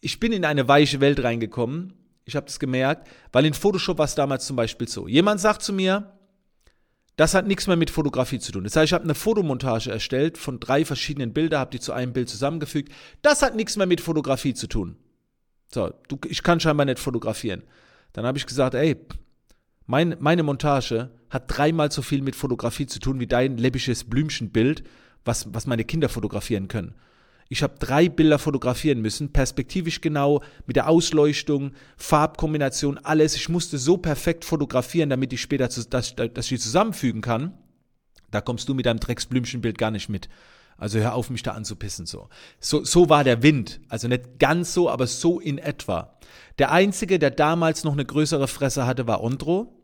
ich 0.00 0.20
bin 0.20 0.32
in 0.32 0.44
eine 0.44 0.68
weiche 0.68 1.00
Welt 1.00 1.22
reingekommen. 1.22 1.94
Ich 2.24 2.36
habe 2.36 2.46
das 2.46 2.58
gemerkt, 2.58 3.08
weil 3.32 3.46
in 3.46 3.54
Photoshop 3.54 3.98
war 3.98 4.04
es 4.04 4.14
damals 4.14 4.46
zum 4.46 4.56
Beispiel 4.56 4.86
so. 4.86 5.08
Jemand 5.08 5.40
sagt 5.40 5.62
zu 5.62 5.72
mir, 5.72 6.17
das 7.18 7.34
hat 7.34 7.48
nichts 7.48 7.66
mehr 7.66 7.76
mit 7.76 7.90
Fotografie 7.90 8.38
zu 8.38 8.52
tun. 8.52 8.62
Das 8.62 8.76
heißt, 8.76 8.84
ich 8.86 8.92
habe 8.92 9.02
eine 9.02 9.16
Fotomontage 9.16 9.90
erstellt 9.90 10.38
von 10.38 10.60
drei 10.60 10.84
verschiedenen 10.84 11.32
Bildern, 11.32 11.58
habe 11.58 11.72
die 11.72 11.80
zu 11.80 11.92
einem 11.92 12.12
Bild 12.12 12.28
zusammengefügt. 12.28 12.92
Das 13.22 13.42
hat 13.42 13.56
nichts 13.56 13.76
mehr 13.76 13.88
mit 13.88 14.00
Fotografie 14.00 14.54
zu 14.54 14.68
tun. 14.68 14.96
So, 15.66 15.92
du, 16.06 16.16
ich 16.28 16.44
kann 16.44 16.60
scheinbar 16.60 16.86
nicht 16.86 17.00
fotografieren. 17.00 17.64
Dann 18.12 18.24
habe 18.24 18.38
ich 18.38 18.46
gesagt, 18.46 18.74
ey, 18.74 18.96
mein, 19.86 20.14
meine 20.20 20.44
Montage 20.44 21.10
hat 21.28 21.44
dreimal 21.48 21.90
so 21.90 22.02
viel 22.02 22.22
mit 22.22 22.36
Fotografie 22.36 22.86
zu 22.86 23.00
tun 23.00 23.18
wie 23.18 23.26
dein 23.26 23.58
läppisches 23.58 24.04
Blümchenbild, 24.04 24.84
was, 25.24 25.52
was 25.52 25.66
meine 25.66 25.84
Kinder 25.84 26.08
fotografieren 26.08 26.68
können. 26.68 26.94
Ich 27.48 27.62
habe 27.62 27.78
drei 27.78 28.08
Bilder 28.08 28.38
fotografieren 28.38 29.00
müssen, 29.00 29.32
perspektivisch 29.32 30.00
genau, 30.00 30.42
mit 30.66 30.76
der 30.76 30.88
Ausleuchtung, 30.88 31.72
Farbkombination, 31.96 32.98
alles. 32.98 33.34
Ich 33.36 33.48
musste 33.48 33.78
so 33.78 33.96
perfekt 33.96 34.44
fotografieren, 34.44 35.08
damit 35.08 35.32
ich 35.32 35.40
später, 35.40 35.70
zu, 35.70 35.88
dass, 35.88 36.14
ich 36.18 36.48
die 36.48 36.58
zusammenfügen 36.58 37.22
kann. 37.22 37.56
Da 38.30 38.42
kommst 38.42 38.68
du 38.68 38.74
mit 38.74 38.84
deinem 38.84 39.00
Drecksblümchenbild 39.00 39.78
gar 39.78 39.90
nicht 39.90 40.10
mit. 40.10 40.28
Also 40.76 41.00
hör 41.00 41.14
auf, 41.14 41.30
mich 41.30 41.42
da 41.42 41.52
anzupissen. 41.52 42.06
So. 42.06 42.28
so, 42.60 42.84
so 42.84 43.08
war 43.08 43.24
der 43.24 43.42
Wind. 43.42 43.80
Also 43.88 44.08
nicht 44.08 44.38
ganz 44.38 44.74
so, 44.74 44.90
aber 44.90 45.06
so 45.06 45.40
in 45.40 45.58
etwa. 45.58 46.18
Der 46.58 46.70
Einzige, 46.70 47.18
der 47.18 47.30
damals 47.30 47.82
noch 47.82 47.94
eine 47.94 48.04
größere 48.04 48.46
Fresse 48.46 48.86
hatte, 48.86 49.06
war 49.06 49.22
Ondro. 49.22 49.74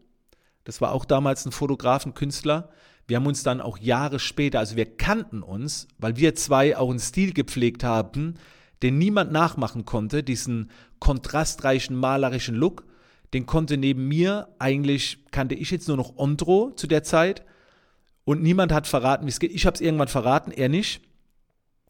Das 0.65 0.81
war 0.81 0.93
auch 0.93 1.05
damals 1.05 1.47
ein 1.47 1.53
Fotograf, 1.53 2.05
ein 2.05 2.15
Künstler. 2.15 2.71
Wir 3.07 3.17
haben 3.17 3.27
uns 3.27 3.43
dann 3.43 3.61
auch 3.61 3.79
Jahre 3.79 4.19
später, 4.19 4.59
also 4.59 4.77
wir 4.77 4.97
kannten 4.97 5.43
uns, 5.43 5.89
weil 5.99 6.17
wir 6.17 6.35
zwei 6.35 6.77
auch 6.77 6.91
einen 6.91 6.99
Stil 6.99 7.33
gepflegt 7.33 7.85
haben, 7.85 8.35
den 8.83 8.99
niemand 8.99 9.33
nachmachen 9.33 9.85
konnte, 9.85 10.23
diesen 10.23 10.71
kontrastreichen 11.01 11.97
malerischen 11.97 12.55
Look. 12.55 12.85
Den 13.35 13.47
konnte 13.47 13.77
neben 13.77 14.09
mir 14.09 14.49
eigentlich, 14.59 15.25
kannte 15.31 15.55
ich 15.55 15.71
jetzt 15.71 15.89
nur 15.89 15.97
noch 15.97 16.17
Ondro 16.17 16.71
zu 16.77 16.87
der 16.87 17.03
Zeit. 17.03 17.45
Und 18.25 18.43
niemand 18.43 18.73
hat 18.73 18.87
verraten, 18.87 19.27
wie 19.27 19.31
es 19.31 19.41
geht. 19.41 19.53
Ich 19.53 19.67
habe 19.67 19.75
es 19.75 19.81
irgendwann 19.81 20.09
verraten, 20.09 20.51
er 20.51 20.69
nicht. 20.69 21.03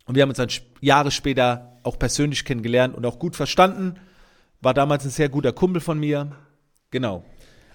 Und 0.06 0.16
wir 0.16 0.22
haben 0.22 0.30
uns 0.30 0.38
dann 0.38 0.48
Jahre 0.80 1.10
später 1.10 1.78
auch 1.82 1.98
persönlich 1.98 2.44
kennengelernt 2.44 2.94
und 2.94 3.06
auch 3.06 3.18
gut 3.18 3.36
verstanden. 3.36 3.94
War 4.60 4.74
damals 4.74 5.04
ein 5.04 5.10
sehr 5.10 5.28
guter 5.28 5.52
Kumpel 5.52 5.80
von 5.80 5.98
mir. 5.98 6.32
Genau. 6.90 7.24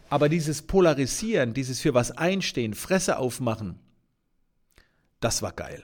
Aber 0.09 0.29
dieses 0.29 0.63
Polarisieren, 0.63 1.53
dieses 1.53 1.79
für 1.79 1.93
was 1.93 2.11
einstehen, 2.11 2.73
Fresse 2.73 3.17
aufmachen, 3.17 3.79
das 5.19 5.41
war 5.41 5.51
geil. 5.51 5.83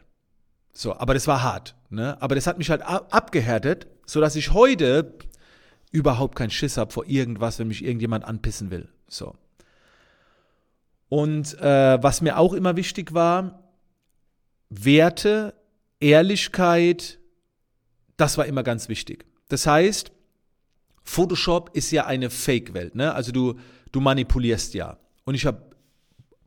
So, 0.74 0.98
aber 0.98 1.14
das 1.14 1.28
war 1.28 1.44
hart. 1.44 1.76
Ne? 1.90 2.22
Aber 2.22 2.36
das 2.36 2.48
hat 2.48 2.58
mich 2.58 2.70
halt 2.70 2.82
abgehärtet, 2.82 3.88
sodass 4.06 4.36
ich 4.36 4.54
heute 4.54 5.14
überhaupt 5.92 6.36
keinen 6.36 6.50
Schiss 6.50 6.78
habe 6.78 6.92
vor 6.92 7.06
irgendwas, 7.06 7.60
wenn 7.60 7.70
mich 7.70 7.84
irgendjemand 7.84 8.26
anpissen 8.26 8.72
will. 8.72 8.90
So. 9.08 9.36
Und 11.08 11.58
äh, 11.60 12.04
was 12.04 12.22
mir 12.22 12.38
auch 12.38 12.54
immer 12.54 12.76
wichtig 12.76 13.14
war, 13.14 13.64
Werte, 14.70 15.54
Ehrlichkeit, 16.00 17.20
das 18.18 18.38
war 18.38 18.46
immer 18.46 18.64
ganz 18.64 18.90
wichtig. 18.90 19.26
Das 19.48 19.68
heißt, 19.68 20.12
Photoshop 21.04 21.70
ist 21.74 21.92
ja 21.92 22.06
eine 22.06 22.30
Fake-Welt. 22.30 22.96
Ne? 22.96 23.14
Also 23.14 23.32
du, 23.32 23.60
du 23.96 24.02
manipulierst 24.02 24.74
ja. 24.74 24.98
Und 25.24 25.36
ich 25.36 25.46
habe 25.46 25.62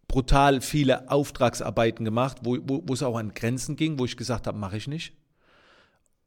brutal 0.06 0.60
viele 0.60 1.10
Auftragsarbeiten 1.10 2.04
gemacht, 2.04 2.38
wo, 2.42 2.58
wo, 2.62 2.82
wo 2.86 2.92
es 2.92 3.02
auch 3.02 3.16
an 3.16 3.32
Grenzen 3.32 3.76
ging, 3.76 3.98
wo 3.98 4.04
ich 4.04 4.16
gesagt 4.16 4.46
habe, 4.46 4.58
mache 4.58 4.76
ich 4.76 4.86
nicht. 4.86 5.14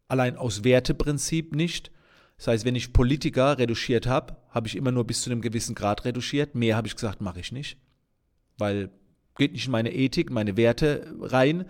Allein 0.08 0.36
aus 0.36 0.64
Werteprinzip 0.64 1.56
nicht. 1.56 1.92
Das 2.38 2.48
heißt, 2.48 2.66
wenn 2.66 2.76
ich 2.76 2.92
Politiker 2.92 3.60
reduziert 3.60 4.08
habe, 4.08 4.36
habe 4.50 4.68
ich 4.68 4.76
immer 4.76 4.92
nur 4.92 5.06
bis 5.06 5.22
zu 5.22 5.30
einem 5.30 5.42
gewissen 5.42 5.76
Grad 5.76 6.06
reduziert. 6.06 6.56
Mehr 6.56 6.76
habe 6.76 6.88
ich 6.88 6.96
gesagt, 6.96 7.22
mache 7.22 7.40
ich 7.40 7.52
nicht. 7.52 7.78
Weil 8.58 8.90
geht 9.38 9.54
nicht 9.54 9.68
in 9.68 9.72
meine 9.72 9.94
Ethik, 9.94 10.32
meine 10.32 10.58
Werte 10.58 11.16
rein. 11.20 11.66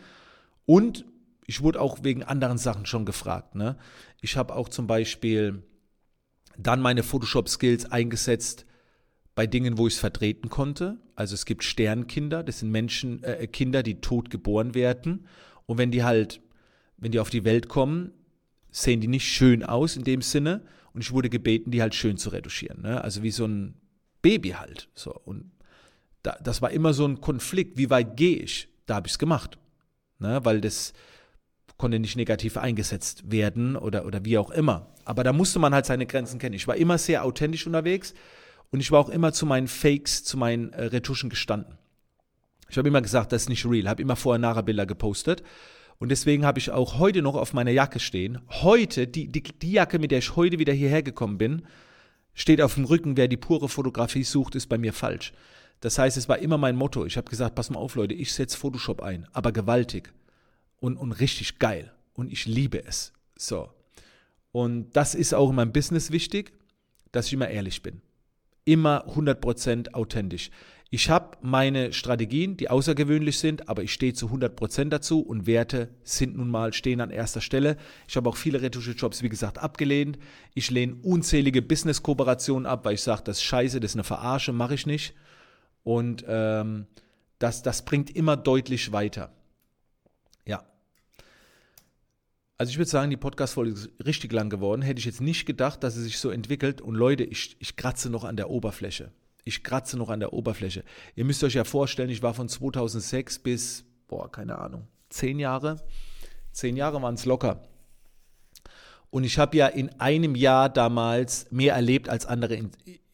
Und 0.66 1.06
ich 1.46 1.62
wurde 1.62 1.82
auch 1.82 2.00
wegen 2.04 2.24
anderen 2.24 2.58
Sachen 2.58 2.86
schon 2.86 3.06
gefragt. 3.06 3.56
Ne? 3.56 3.78
Ich 4.22 4.38
habe 4.38 4.56
auch 4.56 4.70
zum 4.70 4.88
Beispiel 4.88 5.64
dann 6.58 6.82
meine 6.82 7.04
Photoshop-Skills 7.04 7.92
eingesetzt 7.92 8.66
bei 9.42 9.48
Dingen, 9.48 9.80
wo 9.80 9.88
ich 9.88 9.96
es 9.96 10.00
vertreten 10.00 10.50
konnte. 10.50 11.00
Also 11.16 11.34
es 11.34 11.46
gibt 11.46 11.64
Sternkinder, 11.64 12.44
das 12.44 12.60
sind 12.60 12.70
Menschen, 12.70 13.24
äh, 13.24 13.48
Kinder, 13.48 13.82
die 13.82 14.00
tot 14.00 14.30
geboren 14.30 14.76
werden. 14.76 15.26
Und 15.66 15.80
wenn 15.80 15.90
die 15.90 16.04
halt, 16.04 16.42
wenn 16.98 17.12
die 17.12 17.20
auf 17.20 17.32
die 17.32 17.44
Welt 17.44 17.68
kommen, 17.68 18.12
sehen 18.70 19.02
die 19.02 19.08
nicht 19.08 19.28
schön 19.28 19.64
aus 19.64 19.98
in 19.98 20.04
dem 20.04 20.22
Sinne. 20.22 20.64
Und 20.94 21.02
ich 21.02 21.12
wurde 21.12 21.32
gebeten, 21.32 21.72
die 21.72 21.82
halt 21.82 21.96
schön 21.96 22.18
zu 22.18 22.30
retuschieren. 22.30 22.84
Ne? 22.84 23.04
Also 23.04 23.24
wie 23.24 23.32
so 23.32 23.46
ein 23.48 23.74
Baby 24.22 24.50
halt. 24.50 24.90
So. 24.94 25.12
Und 25.12 25.50
da, 26.22 26.38
das 26.44 26.62
war 26.62 26.70
immer 26.70 26.94
so 26.94 27.08
ein 27.08 27.20
Konflikt. 27.20 27.80
Wie 27.80 27.90
weit 27.90 28.18
gehe 28.18 28.38
ich? 28.38 28.68
Da 28.86 28.94
habe 28.94 29.08
ich 29.08 29.14
es 29.14 29.18
gemacht. 29.18 29.58
Ne? 30.20 30.46
Weil 30.46 30.62
das 30.62 30.94
konnte 31.78 31.98
nicht 31.98 32.16
negativ 32.16 32.58
eingesetzt 32.58 33.32
werden 33.32 33.76
oder, 33.76 34.06
oder 34.06 34.24
wie 34.24 34.38
auch 34.38 34.52
immer. 34.52 34.94
Aber 35.04 35.24
da 35.24 35.34
musste 35.34 35.58
man 35.58 35.74
halt 35.74 35.88
seine 35.88 36.06
Grenzen 36.06 36.38
kennen. 36.38 36.54
Ich 36.54 36.68
war 36.68 36.76
immer 36.76 37.00
sehr 37.00 37.26
authentisch 37.26 37.66
unterwegs 37.66 38.14
und 38.72 38.80
ich 38.80 38.92
war 38.92 39.00
auch 39.00 39.10
immer 39.10 39.34
zu 39.34 39.46
meinen 39.46 39.68
Fakes, 39.68 40.24
zu 40.24 40.38
meinen 40.38 40.74
äh, 40.74 40.86
Retuschen 40.86 41.30
gestanden. 41.30 41.78
Ich 42.70 42.78
habe 42.78 42.88
immer 42.88 43.02
gesagt, 43.02 43.34
das 43.34 43.44
ist 43.44 43.50
nicht 43.50 43.66
real, 43.66 43.90
habe 43.90 44.02
immer 44.02 44.16
vorher 44.16 44.40
nachher 44.40 44.64
Bilder 44.64 44.86
gepostet. 44.86 45.44
Und 46.00 46.10
deswegen 46.10 46.46
habe 46.46 46.58
ich 46.58 46.72
auch 46.72 46.98
heute 46.98 47.22
noch 47.22 47.36
auf 47.36 47.54
meiner 47.54 47.72
Jacke 47.72 48.00
stehen. 48.00 48.40
Heute, 48.50 49.08
die, 49.08 49.28
die, 49.28 49.44
die 49.44 49.72
Jacke, 49.72 50.00
mit 50.00 50.10
der 50.12 50.20
ich 50.20 50.36
heute 50.36 50.58
wieder 50.58 50.74
hierher 50.74 51.04
gekommen 51.04 51.38
bin, 51.38 51.64
steht 52.34 52.62
auf 52.62 52.76
dem 52.76 52.86
Rücken, 52.86 53.18
wer 53.18 53.28
die 53.28 53.38
pure 53.38 53.70
Fotografie 53.70 54.24
sucht, 54.24 54.56
ist 54.56 54.68
bei 54.68 54.78
mir 54.78 54.94
falsch. 54.94 55.34
Das 55.82 55.98
heißt, 56.00 56.16
es 56.16 56.30
war 56.30 56.40
immer 56.40 56.58
mein 56.58 56.76
Motto. 56.76 57.06
Ich 57.06 57.18
habe 57.18 57.30
gesagt, 57.30 57.56
pass 57.56 57.70
mal 57.70 57.80
auf, 57.80 57.96
Leute, 57.96 58.14
ich 58.14 58.34
setze 58.34 58.58
Photoshop 58.58 59.02
ein, 59.02 59.28
aber 59.34 59.52
gewaltig 59.52 60.14
und, 60.80 60.98
und 60.98 61.12
richtig 61.12 61.60
geil. 61.60 61.92
Und 62.14 62.32
ich 62.32 62.46
liebe 62.46 62.84
es. 62.84 63.14
So. 63.36 63.70
Und 64.52 64.92
das 64.94 65.14
ist 65.14 65.34
auch 65.34 65.50
in 65.50 65.56
meinem 65.56 65.74
Business 65.74 66.12
wichtig, 66.12 66.54
dass 67.12 67.28
ich 67.28 67.34
immer 67.34 67.50
ehrlich 67.50 67.84
bin. 67.84 68.02
Immer 68.72 69.06
100% 69.10 69.94
authentisch. 69.94 70.50
Ich 70.94 71.10
habe 71.10 71.38
meine 71.42 71.92
Strategien, 71.92 72.56
die 72.56 72.70
außergewöhnlich 72.70 73.38
sind, 73.38 73.68
aber 73.68 73.84
ich 73.84 73.92
stehe 73.92 74.14
zu 74.14 74.28
100% 74.28 74.88
dazu 74.88 75.20
und 75.20 75.46
Werte 75.46 75.90
sind 76.04 76.38
nun 76.38 76.50
mal, 76.50 76.72
stehen 76.72 77.02
an 77.02 77.10
erster 77.12 77.42
Stelle. 77.42 77.76
Ich 78.08 78.16
habe 78.16 78.30
auch 78.30 78.38
viele 78.38 78.62
Retusche-Jobs, 78.62 79.24
wie 79.24 79.30
gesagt, 79.30 79.58
abgelehnt. 79.58 80.18
Ich 80.54 80.72
lehne 80.72 80.96
unzählige 81.02 81.62
Business-Kooperationen 81.62 82.66
ab, 82.66 82.86
weil 82.86 82.94
ich 82.94 83.02
sage, 83.02 83.24
das 83.26 83.40
ist 83.40 83.44
scheiße, 83.44 83.82
das 83.82 83.92
ist 83.92 83.96
eine 83.98 84.06
Verarsche, 84.06 84.54
mache 84.54 84.76
ich 84.76 84.86
nicht. 84.86 85.16
Und 85.84 86.24
ähm, 86.30 86.88
das, 87.40 87.62
das 87.62 87.84
bringt 87.84 88.16
immer 88.16 88.38
deutlich 88.38 88.94
weiter. 88.94 89.34
Ja. 90.46 90.64
Also 92.62 92.70
ich 92.70 92.78
würde 92.78 92.92
sagen, 92.92 93.10
die 93.10 93.18
Podcast-Folge 93.18 93.72
ist 93.72 93.90
richtig 94.06 94.32
lang 94.32 94.52
geworden. 94.52 94.84
Hätte 94.84 95.00
ich 95.00 95.06
jetzt 95.06 95.20
nicht 95.20 95.48
gedacht, 95.48 95.84
dass 95.84 95.96
sie 95.96 96.04
sich 96.04 96.20
so 96.20 96.30
entwickelt. 96.30 96.80
Und 96.80 96.94
Leute, 96.94 97.24
ich, 97.24 97.56
ich 97.58 97.76
kratze 97.76 98.12
noch 98.12 98.24
an 98.24 98.38
der 98.38 98.52
Oberfläche. 98.52 99.12
Ich 99.46 99.64
kratze 99.64 99.98
noch 99.98 100.10
an 100.10 100.20
der 100.20 100.32
Oberfläche. 100.32 100.84
Ihr 101.16 101.26
müsst 101.26 101.44
euch 101.44 101.56
ja 101.56 101.64
vorstellen, 101.64 102.12
ich 102.12 102.22
war 102.22 102.36
von 102.36 102.48
2006 102.48 103.40
bis, 103.40 103.84
boah, 104.08 104.32
keine 104.32 104.60
Ahnung, 104.60 104.88
zehn 105.10 105.40
Jahre. 105.40 105.84
Zehn 106.52 106.78
Jahre 106.78 107.02
waren 107.02 107.16
es 107.16 107.26
locker. 107.26 107.64
Und 109.10 109.24
ich 109.24 109.40
habe 109.40 109.58
ja 109.58 109.66
in 109.66 110.00
einem 110.00 110.36
Jahr 110.36 110.70
damals 110.70 111.48
mehr 111.50 111.74
erlebt 111.74 112.10
als 112.10 112.28
andere 112.28 112.54
in, 112.54 112.70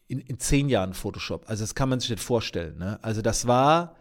in, 0.08 0.20
in 0.20 0.38
zehn 0.38 0.68
Jahren 0.68 0.92
Photoshop. 0.92 1.48
Also 1.48 1.62
das 1.62 1.74
kann 1.74 1.88
man 1.88 2.00
sich 2.00 2.10
nicht 2.10 2.22
vorstellen. 2.22 2.76
Ne? 2.76 2.98
Also 3.00 3.22
das 3.22 3.46
war, 3.46 3.96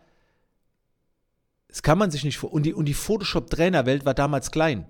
das 1.69 1.81
kann 1.83 1.97
man 1.97 2.11
sich 2.11 2.25
nicht 2.25 2.37
vorstellen. 2.37 2.57
Und 2.57 2.65
die, 2.65 2.73
und 2.73 2.83
die 2.83 2.93
Photoshop-Trainerwelt 2.93 4.03
war 4.03 4.13
damals 4.13 4.51
klein. 4.51 4.89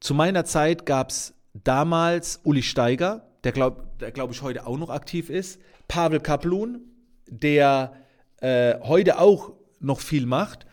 Zu 0.00 0.14
meiner 0.14 0.44
Zeit 0.44 0.86
gab 0.86 1.10
es 1.10 1.34
damals 1.52 2.40
Uli 2.44 2.62
Steiger, 2.62 3.26
der 3.44 3.52
glaube 3.52 3.84
glaub 4.12 4.30
ich 4.30 4.42
heute 4.42 4.66
auch 4.66 4.78
noch 4.78 4.88
aktiv 4.88 5.28
ist, 5.28 5.60
Pavel 5.88 6.20
Kaplun, 6.20 6.80
der 7.28 7.92
äh, 8.40 8.76
heute 8.82 9.18
auch 9.18 9.52
noch 9.78 10.00
viel 10.00 10.24
macht, 10.24 10.66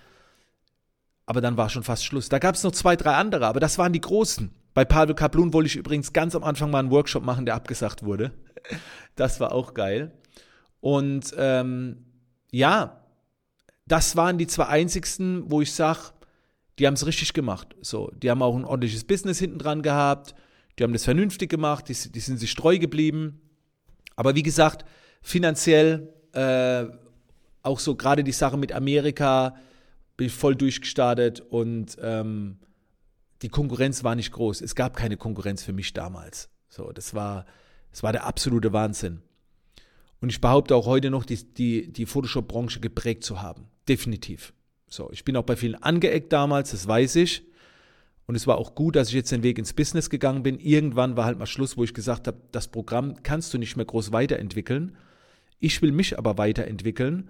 aber 1.25 1.41
dann 1.41 1.57
war 1.57 1.69
schon 1.69 1.83
fast 1.83 2.05
Schluss. 2.05 2.29
Da 2.29 2.39
gab 2.39 2.55
es 2.55 2.63
noch 2.63 2.71
zwei, 2.71 2.95
drei 2.95 3.15
andere, 3.15 3.47
aber 3.47 3.59
das 3.59 3.77
waren 3.77 3.91
die 3.91 4.01
großen. 4.01 4.49
Bei 4.73 4.85
Pavel 4.85 5.15
Kaplun 5.15 5.53
wollte 5.53 5.67
ich 5.67 5.75
übrigens 5.75 6.13
ganz 6.13 6.35
am 6.35 6.43
Anfang 6.43 6.71
mal 6.71 6.79
einen 6.79 6.91
Workshop 6.91 7.23
machen, 7.23 7.45
der 7.45 7.55
abgesagt 7.55 8.03
wurde. 8.03 8.31
Das 9.15 9.39
war 9.39 9.51
auch 9.51 9.73
geil. 9.73 10.11
Und 10.79 11.33
ähm, 11.37 12.05
ja, 12.51 13.01
das 13.87 14.15
waren 14.15 14.37
die 14.37 14.47
zwei 14.47 14.67
einzigsten, 14.67 15.49
wo 15.49 15.61
ich 15.61 15.73
sage, 15.73 16.11
die 16.79 16.87
haben 16.87 16.93
es 16.93 17.05
richtig 17.05 17.33
gemacht. 17.33 17.75
So, 17.81 18.11
die 18.15 18.29
haben 18.29 18.41
auch 18.41 18.55
ein 18.55 18.65
ordentliches 18.65 19.03
Business 19.03 19.39
hinten 19.39 19.59
dran 19.59 19.81
gehabt, 19.81 20.35
die 20.77 20.83
haben 20.83 20.93
das 20.93 21.05
vernünftig 21.05 21.49
gemacht, 21.49 21.89
die, 21.89 22.11
die 22.11 22.19
sind 22.19 22.37
sich 22.37 22.53
treu 22.53 22.77
geblieben. 22.77 23.41
Aber 24.15 24.35
wie 24.35 24.43
gesagt, 24.43 24.85
finanziell 25.21 26.13
äh, 26.33 26.85
auch 27.63 27.79
so 27.79 27.95
gerade 27.95 28.23
die 28.23 28.31
Sache 28.31 28.57
mit 28.57 28.71
Amerika 28.71 29.55
bin 30.15 30.27
ich 30.27 30.33
voll 30.33 30.55
durchgestartet 30.55 31.41
und 31.41 31.97
ähm, 32.01 32.59
die 33.41 33.49
Konkurrenz 33.49 34.03
war 34.03 34.15
nicht 34.15 34.31
groß. 34.31 34.61
Es 34.61 34.75
gab 34.75 34.95
keine 34.95 35.17
Konkurrenz 35.17 35.63
für 35.63 35.73
mich 35.73 35.93
damals. 35.93 36.49
So, 36.69 36.91
das 36.91 37.13
war, 37.13 37.45
das 37.91 38.03
war 38.03 38.11
der 38.11 38.25
absolute 38.25 38.73
Wahnsinn. 38.73 39.21
Und 40.19 40.29
ich 40.29 40.41
behaupte 40.41 40.75
auch 40.75 40.87
heute 40.87 41.11
noch, 41.11 41.25
die, 41.25 41.53
die, 41.53 41.91
die 41.91 42.05
Photoshop-Branche 42.07 42.79
geprägt 42.79 43.23
zu 43.23 43.41
haben. 43.41 43.67
Definitiv. 43.87 44.53
So, 44.89 45.09
ich 45.11 45.23
bin 45.25 45.35
auch 45.35 45.43
bei 45.43 45.55
vielen 45.55 45.75
angeeckt 45.75 46.31
damals, 46.31 46.71
das 46.71 46.87
weiß 46.87 47.17
ich. 47.17 47.43
Und 48.25 48.35
es 48.35 48.45
war 48.45 48.57
auch 48.57 48.75
gut, 48.75 48.95
dass 48.95 49.07
ich 49.09 49.13
jetzt 49.13 49.31
den 49.31 49.43
Weg 49.43 49.57
ins 49.57 49.73
Business 49.73 50.09
gegangen 50.09 50.43
bin. 50.43 50.59
Irgendwann 50.59 51.15
war 51.15 51.25
halt 51.25 51.39
mal 51.39 51.45
Schluss, 51.45 51.77
wo 51.77 51.83
ich 51.83 51.93
gesagt 51.93 52.27
habe, 52.27 52.37
das 52.51 52.67
Programm 52.67 53.23
kannst 53.23 53.53
du 53.53 53.57
nicht 53.57 53.77
mehr 53.77 53.85
groß 53.85 54.11
weiterentwickeln. 54.11 54.97
Ich 55.59 55.81
will 55.81 55.93
mich 55.93 56.17
aber 56.17 56.37
weiterentwickeln. 56.37 57.29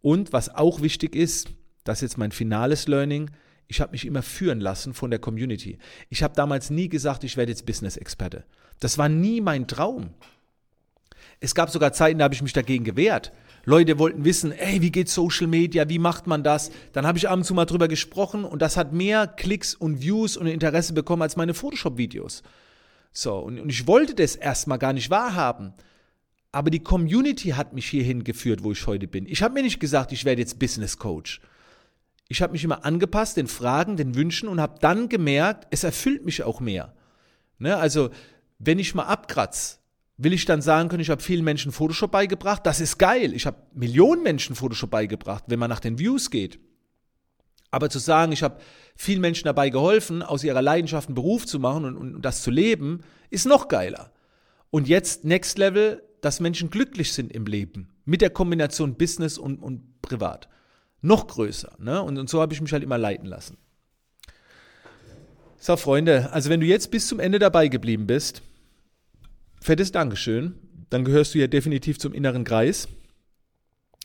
Und 0.00 0.32
was 0.32 0.52
auch 0.52 0.82
wichtig 0.82 1.14
ist, 1.14 1.50
das 1.84 1.98
ist 1.98 2.02
jetzt 2.02 2.18
mein 2.18 2.32
finales 2.32 2.88
Learning, 2.88 3.30
ich 3.68 3.80
habe 3.80 3.92
mich 3.92 4.04
immer 4.04 4.22
führen 4.22 4.60
lassen 4.60 4.92
von 4.92 5.10
der 5.10 5.20
Community. 5.20 5.78
Ich 6.10 6.22
habe 6.22 6.34
damals 6.34 6.70
nie 6.70 6.88
gesagt, 6.88 7.24
ich 7.24 7.36
werde 7.36 7.52
jetzt 7.52 7.64
Business-Experte. 7.64 8.44
Das 8.80 8.98
war 8.98 9.08
nie 9.08 9.40
mein 9.40 9.68
Traum. 9.68 10.10
Es 11.40 11.54
gab 11.54 11.70
sogar 11.70 11.92
Zeiten, 11.92 12.18
da 12.18 12.24
habe 12.24 12.34
ich 12.34 12.42
mich 12.42 12.52
dagegen 12.52 12.84
gewehrt. 12.84 13.32
Leute 13.64 13.98
wollten 13.98 14.24
wissen, 14.24 14.52
ey, 14.52 14.82
wie 14.82 14.90
geht 14.90 15.08
Social 15.08 15.46
Media, 15.46 15.88
wie 15.88 15.98
macht 15.98 16.26
man 16.26 16.42
das? 16.42 16.70
Dann 16.92 17.06
habe 17.06 17.18
ich 17.18 17.28
ab 17.28 17.36
und 17.36 17.44
zu 17.44 17.54
mal 17.54 17.64
drüber 17.64 17.88
gesprochen 17.88 18.44
und 18.44 18.60
das 18.60 18.76
hat 18.76 18.92
mehr 18.92 19.26
Klicks 19.26 19.74
und 19.74 20.02
Views 20.02 20.36
und 20.36 20.46
Interesse 20.46 20.92
bekommen 20.92 21.22
als 21.22 21.36
meine 21.36 21.54
Photoshop-Videos. 21.54 22.42
So, 23.12 23.38
und, 23.38 23.60
und 23.60 23.68
ich 23.68 23.86
wollte 23.86 24.14
das 24.14 24.36
erstmal 24.36 24.78
gar 24.78 24.92
nicht 24.92 25.10
wahrhaben. 25.10 25.74
Aber 26.50 26.70
die 26.70 26.82
Community 26.82 27.50
hat 27.50 27.72
mich 27.72 27.86
hierhin 27.88 28.24
geführt, 28.24 28.62
wo 28.62 28.72
ich 28.72 28.86
heute 28.86 29.06
bin. 29.06 29.26
Ich 29.26 29.42
habe 29.42 29.54
mir 29.54 29.62
nicht 29.62 29.80
gesagt, 29.80 30.12
ich 30.12 30.24
werde 30.24 30.42
jetzt 30.42 30.58
Business 30.58 30.98
Coach. 30.98 31.40
Ich 32.28 32.42
habe 32.42 32.52
mich 32.52 32.64
immer 32.64 32.84
angepasst 32.84 33.36
den 33.36 33.46
Fragen, 33.46 33.96
den 33.96 34.14
Wünschen 34.14 34.48
und 34.48 34.60
habe 34.60 34.78
dann 34.80 35.08
gemerkt, 35.08 35.66
es 35.70 35.84
erfüllt 35.84 36.24
mich 36.24 36.42
auch 36.42 36.60
mehr. 36.60 36.94
Ne? 37.58 37.76
Also, 37.76 38.10
wenn 38.58 38.78
ich 38.78 38.94
mal 38.94 39.04
abkratze, 39.04 39.78
will 40.22 40.32
ich 40.32 40.44
dann 40.44 40.62
sagen 40.62 40.88
können, 40.88 41.00
ich 41.00 41.10
habe 41.10 41.22
vielen 41.22 41.44
Menschen 41.44 41.72
Photoshop 41.72 42.10
beigebracht. 42.12 42.64
Das 42.64 42.80
ist 42.80 42.98
geil. 42.98 43.34
Ich 43.34 43.46
habe 43.46 43.56
Millionen 43.74 44.22
Menschen 44.22 44.54
Photoshop 44.54 44.90
beigebracht, 44.90 45.44
wenn 45.48 45.58
man 45.58 45.70
nach 45.70 45.80
den 45.80 45.98
Views 45.98 46.30
geht. 46.30 46.60
Aber 47.70 47.88
zu 47.90 47.98
sagen, 47.98 48.32
ich 48.32 48.42
habe 48.42 48.60
vielen 48.94 49.20
Menschen 49.20 49.46
dabei 49.46 49.70
geholfen, 49.70 50.22
aus 50.22 50.44
ihrer 50.44 50.62
Leidenschaft 50.62 51.08
einen 51.08 51.14
Beruf 51.14 51.46
zu 51.46 51.58
machen 51.58 51.84
und, 51.84 51.96
und, 51.96 52.22
das 52.22 52.42
zu 52.42 52.50
leben, 52.50 53.00
ist 53.30 53.46
noch 53.46 53.68
geiler. 53.68 54.12
Und 54.70 54.88
jetzt 54.88 55.24
Next 55.24 55.58
Level, 55.58 56.02
dass 56.20 56.38
Menschen 56.38 56.70
glücklich 56.70 57.12
sind 57.12 57.32
im 57.32 57.46
Leben. 57.46 57.88
Mit 58.04 58.20
der 58.20 58.30
Kombination 58.30 58.94
Business 58.94 59.38
und, 59.38 59.58
und 59.58 60.02
Privat. 60.02 60.48
Noch 61.00 61.26
größer. 61.26 61.72
Ne? 61.78 62.02
Und, 62.02 62.18
und 62.18 62.28
so 62.28 62.40
habe 62.40 62.52
ich 62.52 62.60
mich 62.60 62.72
halt 62.72 62.82
immer 62.82 62.98
leiten 62.98 63.26
lassen. 63.26 63.56
So, 65.58 65.76
Freunde, 65.76 66.32
also 66.32 66.50
wenn 66.50 66.60
du 66.60 66.66
jetzt 66.66 66.90
bis 66.90 67.08
zum 67.08 67.20
Ende 67.20 67.38
dabei 67.38 67.68
geblieben 67.68 68.06
bist, 68.06 68.42
fettes 69.62 69.92
Dankeschön. 69.92 70.54
Dann 70.90 71.04
gehörst 71.04 71.34
du 71.34 71.38
ja 71.38 71.46
definitiv 71.46 71.98
zum 71.98 72.12
inneren 72.12 72.44
Kreis. 72.44 72.88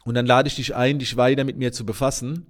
Und 0.06 0.16
dann 0.16 0.26
lade 0.26 0.48
ich 0.48 0.56
dich 0.56 0.76
ein, 0.76 1.00
dich 1.00 1.18
weiter 1.18 1.44
mit 1.44 1.58
mir 1.58 1.74
zu 1.74 1.86
befassen. 1.86 2.46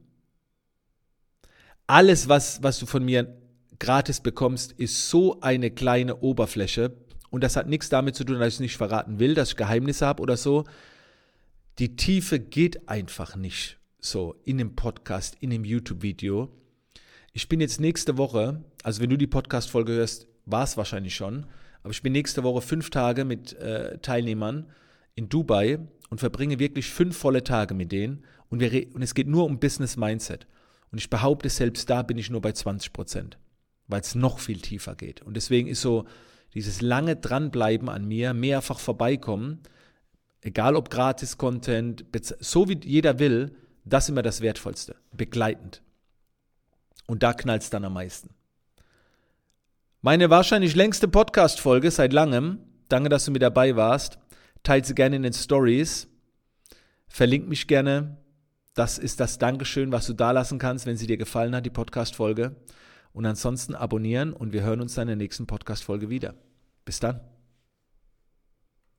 Alles, 1.87 2.29
was, 2.29 2.61
was 2.61 2.77
du 2.79 2.85
von 2.85 3.03
mir 3.03 3.35
gratis 3.79 4.19
bekommst, 4.19 4.73
ist 4.73 5.09
so 5.09 5.39
eine 5.41 5.71
kleine 5.71 6.17
Oberfläche. 6.17 6.95
Und 7.29 7.43
das 7.43 7.55
hat 7.55 7.67
nichts 7.67 7.89
damit 7.89 8.15
zu 8.15 8.23
tun, 8.25 8.39
dass 8.39 8.49
ich 8.49 8.53
es 8.55 8.59
nicht 8.59 8.77
verraten 8.77 9.19
will, 9.19 9.33
dass 9.33 9.49
ich 9.49 9.55
Geheimnisse 9.55 10.05
habe 10.05 10.21
oder 10.21 10.37
so. 10.37 10.65
Die 11.79 11.95
Tiefe 11.95 12.39
geht 12.39 12.89
einfach 12.89 13.35
nicht 13.35 13.77
so 13.99 14.35
in 14.43 14.59
einem 14.59 14.75
Podcast, 14.75 15.37
in 15.39 15.51
einem 15.51 15.65
YouTube-Video. 15.65 16.51
Ich 17.33 17.49
bin 17.49 17.59
jetzt 17.59 17.79
nächste 17.79 18.17
Woche, 18.17 18.63
also 18.83 19.01
wenn 19.01 19.09
du 19.09 19.17
die 19.17 19.27
Podcast-Folge 19.27 19.93
hörst, 19.93 20.27
war 20.45 20.63
es 20.63 20.77
wahrscheinlich 20.77 21.15
schon, 21.15 21.45
aber 21.87 21.93
ich 21.93 22.01
bin 22.01 22.11
nächste 22.11 22.43
Woche 22.43 22.61
fünf 22.61 22.89
Tage 22.89 23.23
mit 23.23 23.53
äh, 23.53 23.97
Teilnehmern 23.99 24.65
in 25.15 25.29
Dubai 25.29 25.79
und 26.09 26.19
verbringe 26.19 26.59
wirklich 26.59 26.89
fünf 26.89 27.15
volle 27.15 27.45
Tage 27.45 27.73
mit 27.73 27.93
denen. 27.93 28.25
Und, 28.49 28.59
wir, 28.59 28.93
und 28.93 29.01
es 29.01 29.13
geht 29.13 29.29
nur 29.29 29.45
um 29.45 29.57
Business 29.61 29.95
Mindset. 29.95 30.47
Und 30.91 30.97
ich 30.97 31.09
behaupte, 31.09 31.47
selbst 31.47 31.89
da 31.89 32.01
bin 32.01 32.17
ich 32.17 32.29
nur 32.29 32.41
bei 32.41 32.51
20 32.51 32.91
Prozent, 32.91 33.37
weil 33.87 34.01
es 34.01 34.15
noch 34.15 34.39
viel 34.39 34.59
tiefer 34.59 34.95
geht. 34.95 35.21
Und 35.21 35.37
deswegen 35.37 35.69
ist 35.69 35.79
so 35.79 36.03
dieses 36.53 36.81
lange 36.81 37.15
Dranbleiben 37.15 37.87
an 37.87 38.05
mir, 38.05 38.33
mehrfach 38.33 38.79
vorbeikommen, 38.79 39.61
egal 40.41 40.75
ob 40.75 40.89
Gratis-Content, 40.89 42.03
so 42.41 42.67
wie 42.67 42.81
jeder 42.83 43.17
will, 43.17 43.55
das 43.85 44.03
ist 44.03 44.09
immer 44.09 44.23
das 44.23 44.41
Wertvollste, 44.41 44.97
begleitend. 45.13 45.81
Und 47.05 47.23
da 47.23 47.31
knallt 47.31 47.61
es 47.61 47.69
dann 47.69 47.85
am 47.85 47.93
meisten. 47.93 48.31
Meine 50.07 50.29
wahrscheinlich 50.29 50.73
längste 50.73 51.09
Podcast-Folge 51.09 51.91
seit 51.91 52.13
langem. 52.13 52.59
Danke, 52.87 53.09
dass 53.09 53.25
du 53.25 53.31
mit 53.31 53.41
dabei 53.41 53.75
warst. 53.75 54.19
Teilt 54.63 54.85
sie 54.85 54.95
gerne 54.95 55.17
in 55.17 55.23
den 55.23 55.33
Stories. 55.33 56.07
Verlink 57.09 57.49
mich 57.49 57.67
gerne. 57.67 58.15
Das 58.73 58.99
ist 58.99 59.19
das 59.19 59.37
Dankeschön, 59.37 59.91
was 59.91 60.07
du 60.07 60.13
da 60.13 60.31
lassen 60.31 60.59
kannst, 60.59 60.85
wenn 60.85 60.95
sie 60.95 61.07
dir 61.07 61.17
gefallen 61.17 61.53
hat, 61.53 61.65
die 61.65 61.71
Podcast-Folge. 61.71 62.55
Und 63.11 63.25
ansonsten 63.25 63.75
abonnieren 63.75 64.31
und 64.31 64.53
wir 64.53 64.63
hören 64.63 64.79
uns 64.79 64.95
dann 64.95 65.09
in 65.09 65.19
der 65.19 65.25
nächsten 65.25 65.45
Podcast-Folge 65.45 66.09
wieder. 66.09 66.35
Bis 66.85 67.01
dann. 67.01 67.19